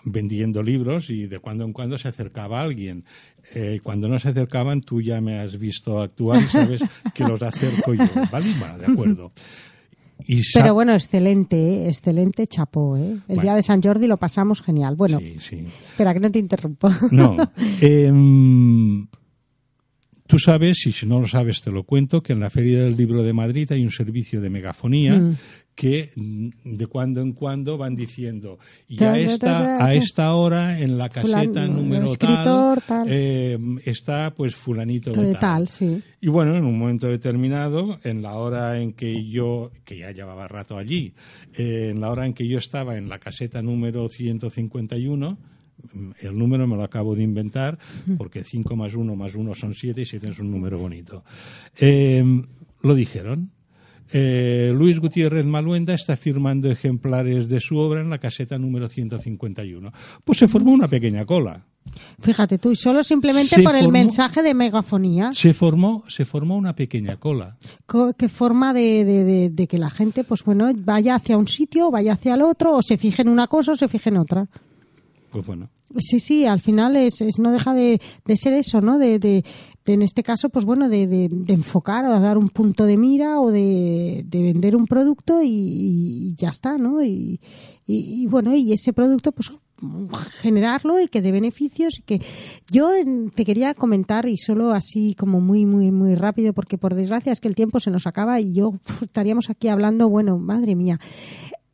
[0.03, 3.05] vendiendo libros y de cuando en cuando se acercaba alguien.
[3.55, 6.81] Eh, cuando no se acercaban, tú ya me has visto actuar y sabes
[7.13, 8.05] que los acerco yo.
[8.31, 8.53] ¿Vale?
[8.59, 9.31] Bueno, de acuerdo.
[10.27, 11.87] Y Pero bueno, excelente, ¿eh?
[11.87, 13.09] excelente chapó, ¿eh?
[13.09, 13.41] El Bueno.
[13.41, 14.95] día de San Jordi lo pasamos genial.
[14.95, 15.65] Bueno, Sí, sí.
[15.89, 16.91] espera que no te interrumpo.
[17.09, 17.35] No.
[17.81, 19.07] Em,
[20.27, 22.95] tú sabes, y si no lo sabes te lo cuento, que en la Feria del
[22.95, 25.37] Libro de Madrid hay un servicio de megafonía Mm.
[25.81, 26.11] Que
[26.63, 29.85] de cuando en cuando van diciendo y a ta, esta, ta, ta.
[29.85, 33.11] a esta hora en la caseta número escritor, tal.
[33.11, 35.41] em, está pues fulanito de De tal.
[35.41, 36.03] tal, sí.
[36.21, 40.47] Y bueno, en un momento determinado, en la hora en que yo, que ya llevaba
[40.47, 41.15] rato allí,
[41.57, 45.39] eh, en la hora en que yo estaba en la caseta número 151,
[45.93, 47.79] mm, el número me lo acabo de inventar,
[48.19, 51.23] porque 5 más 1 más 1 son 7 y 7 es un número bonito.
[51.79, 52.23] Eh,
[52.83, 53.49] lo dijeron.
[54.13, 59.91] Eh, Luis Gutiérrez Maluenda está firmando ejemplares de su obra en la caseta número 151.
[60.23, 61.65] Pues se formó una pequeña cola.
[62.21, 65.31] Fíjate tú, y solo simplemente Se por el formó- mensaje de megafonía.
[65.33, 67.57] Se formó, se formó una pequeña cola.
[67.87, 71.47] Co- ¿Qué forma de, de- de- de que la gente, pues bueno, vaya hacia un
[71.47, 74.17] sitio, vaya hacia el otro, o se fije en una cosa o se fije en
[74.17, 74.47] otra?
[75.31, 75.69] Pues bueno.
[75.97, 77.99] Sí, sí, al final es, es- no deja de,
[78.35, 78.97] ser eso, ¿no?
[78.97, 79.43] De,
[79.85, 83.39] en este caso, pues bueno, de, de- de enfocar o dar un punto de mira
[83.41, 87.03] o de, de vender un producto y, y ya está, ¿no?
[87.03, 87.39] Y,
[87.87, 89.51] y- y, bueno, y ese producto, pues
[90.41, 92.21] generarlo y que dé beneficios y que
[92.69, 92.89] yo
[93.33, 97.41] te quería comentar y solo así como muy muy muy rápido porque por desgracia es
[97.41, 100.99] que el tiempo se nos acaba y yo estaríamos aquí hablando bueno madre mía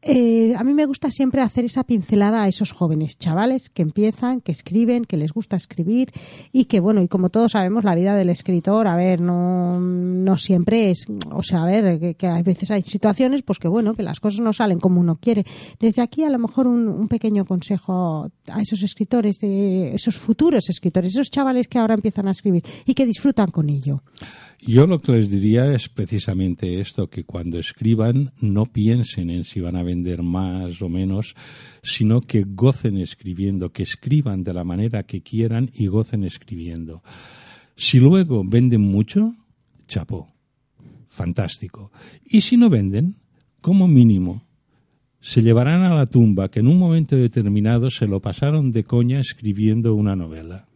[0.08, 4.39] eh, a mí me gusta siempre hacer esa pincelada a esos jóvenes chavales que empiezan,
[4.39, 6.12] que escriben, que les gusta escribir
[6.53, 10.38] y que, bueno, y como todos sabemos, la vida del escritor, a ver, no, no
[10.38, 14.03] siempre es, o sea, a ver, que, a veces hay situaciones, pues que, bueno, que
[14.03, 15.45] las cosas no salen como uno quiere.
[15.80, 20.70] Desde aquí, a lo mejor, un, un pequeño consejo a esos escritores, de, esos futuros
[20.70, 24.03] escritores, esos chavales que ahora empiezan a escribir y que disfrutan con ello.
[24.60, 29.62] Yo lo que les diría es precisamente esto, que cuando escriban no piensen en si
[29.62, 31.36] van a vender más o menos,
[31.84, 37.03] sino que gocen escribiendo, que escriban de la manera que quieran y gocen escribiendo.
[37.76, 39.36] Si luego venden mucho,
[39.88, 40.34] chapó,
[41.08, 41.91] fantástico.
[42.26, 43.16] Y si no venden,
[43.62, 44.43] como mínimo,
[45.22, 49.20] se llevarán a la tumba que en un momento determinado se lo pasaron de coña
[49.20, 50.66] escribiendo una novela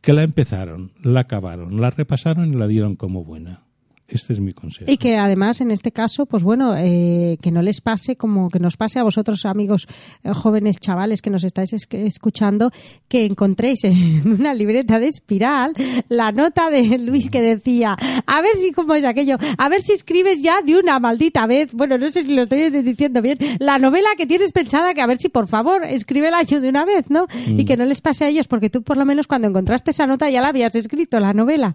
[0.00, 3.67] que la empezaron, la acabaron, la repasaron y la dieron como buena.
[4.10, 4.90] Este es mi consejo.
[4.90, 8.58] Y que además, en este caso, pues bueno, eh, que no les pase como que
[8.58, 9.86] nos pase a vosotros, amigos
[10.24, 12.70] eh, jóvenes chavales que nos estáis es- escuchando,
[13.08, 15.74] que encontréis en una libreta de espiral
[16.08, 17.96] la nota de Luis que decía,
[18.26, 19.36] a ver si, ¿cómo es aquello?
[19.58, 22.70] A ver si escribes ya de una maldita vez, bueno, no sé si lo estoy
[22.70, 26.34] diciendo bien, la novela que tienes pensada, que a ver si, por favor, escribe el
[26.34, 27.26] año de una vez, ¿no?
[27.46, 30.06] Y que no les pase a ellos, porque tú, por lo menos, cuando encontraste esa
[30.06, 31.74] nota ya la habías escrito, la novela,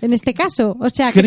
[0.00, 0.76] en este caso.
[0.80, 1.20] O sea, que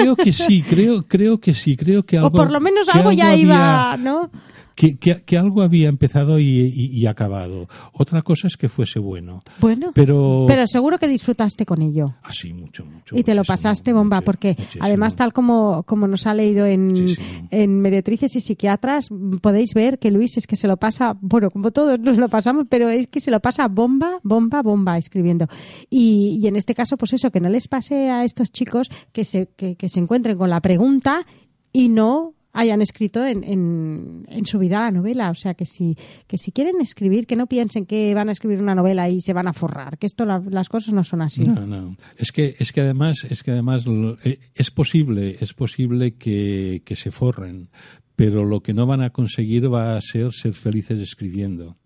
[0.00, 2.28] Creo, que sí, creo, creo que sí, creo que algo.
[2.28, 4.30] o por lo menos algo ya había- iba, ¿no?
[4.78, 7.66] Que, que- que algo había empezado y, y- y acabado.
[7.92, 9.42] Otra cosa es que fuese bueno.
[9.60, 10.44] Bueno, Pero.
[10.46, 12.14] pero seguro que disfrutaste con ello.
[12.22, 13.16] Ah, sí, mucho, mucho.
[13.18, 14.84] Y te lo pasaste bomba, mucho, porque muchísimo.
[14.84, 17.48] además, tal como, como nos ha leído en, Muchísimo.
[17.50, 19.08] en Meretrices y Psiquiatras,
[19.42, 22.66] podéis ver que Luis es que se lo pasa, bueno, como todos nos lo pasamos,
[22.70, 25.46] pero es que se lo pasa bomba, bomba, bomba escribiendo.
[25.90, 29.24] Y, y en este caso, pues eso, que no les pase a estos chicos que
[29.24, 31.26] se, que, que se encuentren con la pregunta
[31.72, 35.30] y no hayan escrito en, en, en su vida la novela.
[35.30, 35.96] O sea, que si,
[36.26, 39.32] que si quieren escribir, que no piensen que van a escribir una novela y se
[39.32, 41.44] van a forrar, que esto la- las cosas no son así.
[41.44, 41.96] No, no.
[42.18, 43.84] Es que, es que además, es que además
[44.24, 47.70] eh, es posible, es posible que, que se forren,
[48.16, 51.77] pero lo que no van a conseguir va a ser ser felices escribiendo.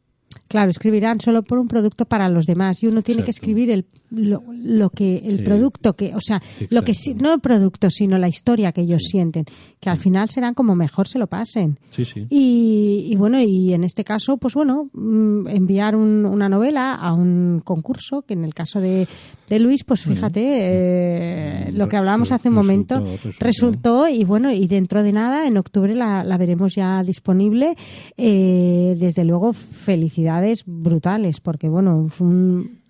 [0.52, 3.86] Claro, escribirán solo por un producto para los demás y uno tiene que escribir el,
[4.10, 8.28] lo, lo que el producto que, o sea, lo que no el producto, sino la
[8.28, 9.46] historia que ellos sienten,
[9.80, 11.78] que al final serán como mejor se lo pasen.
[11.88, 12.26] Sí, sí.
[12.28, 17.14] Y, y bueno, y en este caso, pues bueno, mm, enviar un- una novela a
[17.14, 19.08] un concurso, que en el caso de,
[19.48, 22.96] de Luis, pues fíjate, eh, lo que hablábamos hace un momento
[23.40, 27.74] resultó y bueno, y dentro de nada, en octubre la, la veremos ya disponible.
[28.18, 32.08] Eh, desde luego, felicidades brutales, porque bueno,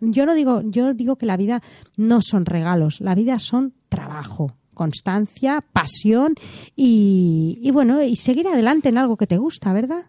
[0.01, 1.61] yo no digo, yo digo que la vida
[1.97, 4.57] no son regalos, la vida son trabajo.
[4.75, 6.35] constancia, pasión
[6.75, 10.07] y, y bueno, y seguir adelante en algo que te gusta, ¿verdad?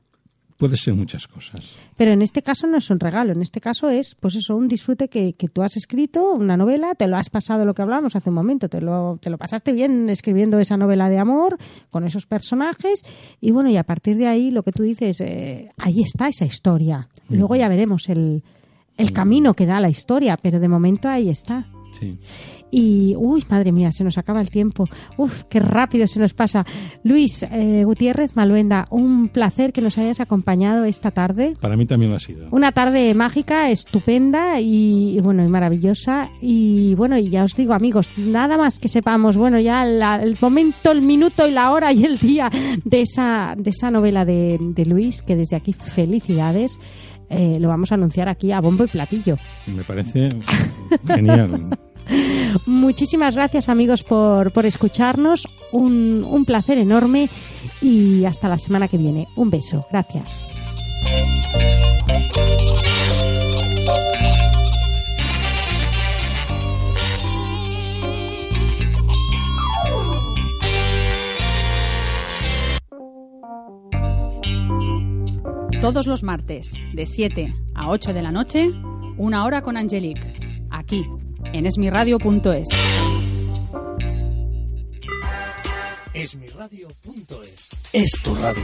[0.64, 1.74] Puede ser muchas cosas.
[1.98, 4.70] Pero en este caso no es un regalo, en este caso es, pues eso, un
[4.70, 8.16] disfrute que, que tú has escrito, una novela, te lo has pasado lo que hablábamos
[8.16, 11.58] hace un momento, te lo, te lo pasaste bien escribiendo esa novela de amor
[11.90, 13.02] con esos personajes
[13.42, 16.46] y bueno, y a partir de ahí lo que tú dices, eh, ahí está esa
[16.46, 17.10] historia.
[17.28, 18.42] Luego ya veremos el,
[18.96, 21.73] el camino que da la historia, pero de momento ahí está.
[22.00, 22.18] Sí.
[22.72, 24.86] Y, uy, madre mía, se nos acaba el tiempo.
[25.18, 26.66] Uf, qué rápido se nos pasa.
[27.04, 31.56] Luis eh, Gutiérrez Maluenda, un placer que nos hayas acompañado esta tarde.
[31.62, 32.48] Para mí también lo ha sido.
[32.52, 36.30] Una tarde mágica, estupenda y, y, bueno, y maravillosa.
[36.42, 40.36] Y bueno, y ya os digo, amigos, nada más que sepamos, bueno, ya la- el
[40.42, 42.50] momento, el minuto y la hora y el día
[42.84, 46.80] de esa, de esa novela de, de Luis, que desde aquí felicidades.
[47.30, 49.38] Eh, lo vamos a anunciar aquí a bombo y platillo.
[49.68, 50.30] Me parece
[51.08, 51.70] genial.
[52.66, 55.48] Muchísimas gracias amigos por, por escucharnos.
[55.72, 57.30] Un, un placer enorme
[57.82, 59.28] y hasta la semana que viene.
[59.36, 59.86] Un beso.
[59.92, 60.46] Gracias.
[75.84, 78.70] Todos los martes, de 7 a 8 de la noche,
[79.18, 80.34] una hora con Angelique,
[80.72, 81.06] aquí,
[81.44, 82.70] en esmiradio.es.
[86.14, 88.64] Esmiradio.es es tu radio.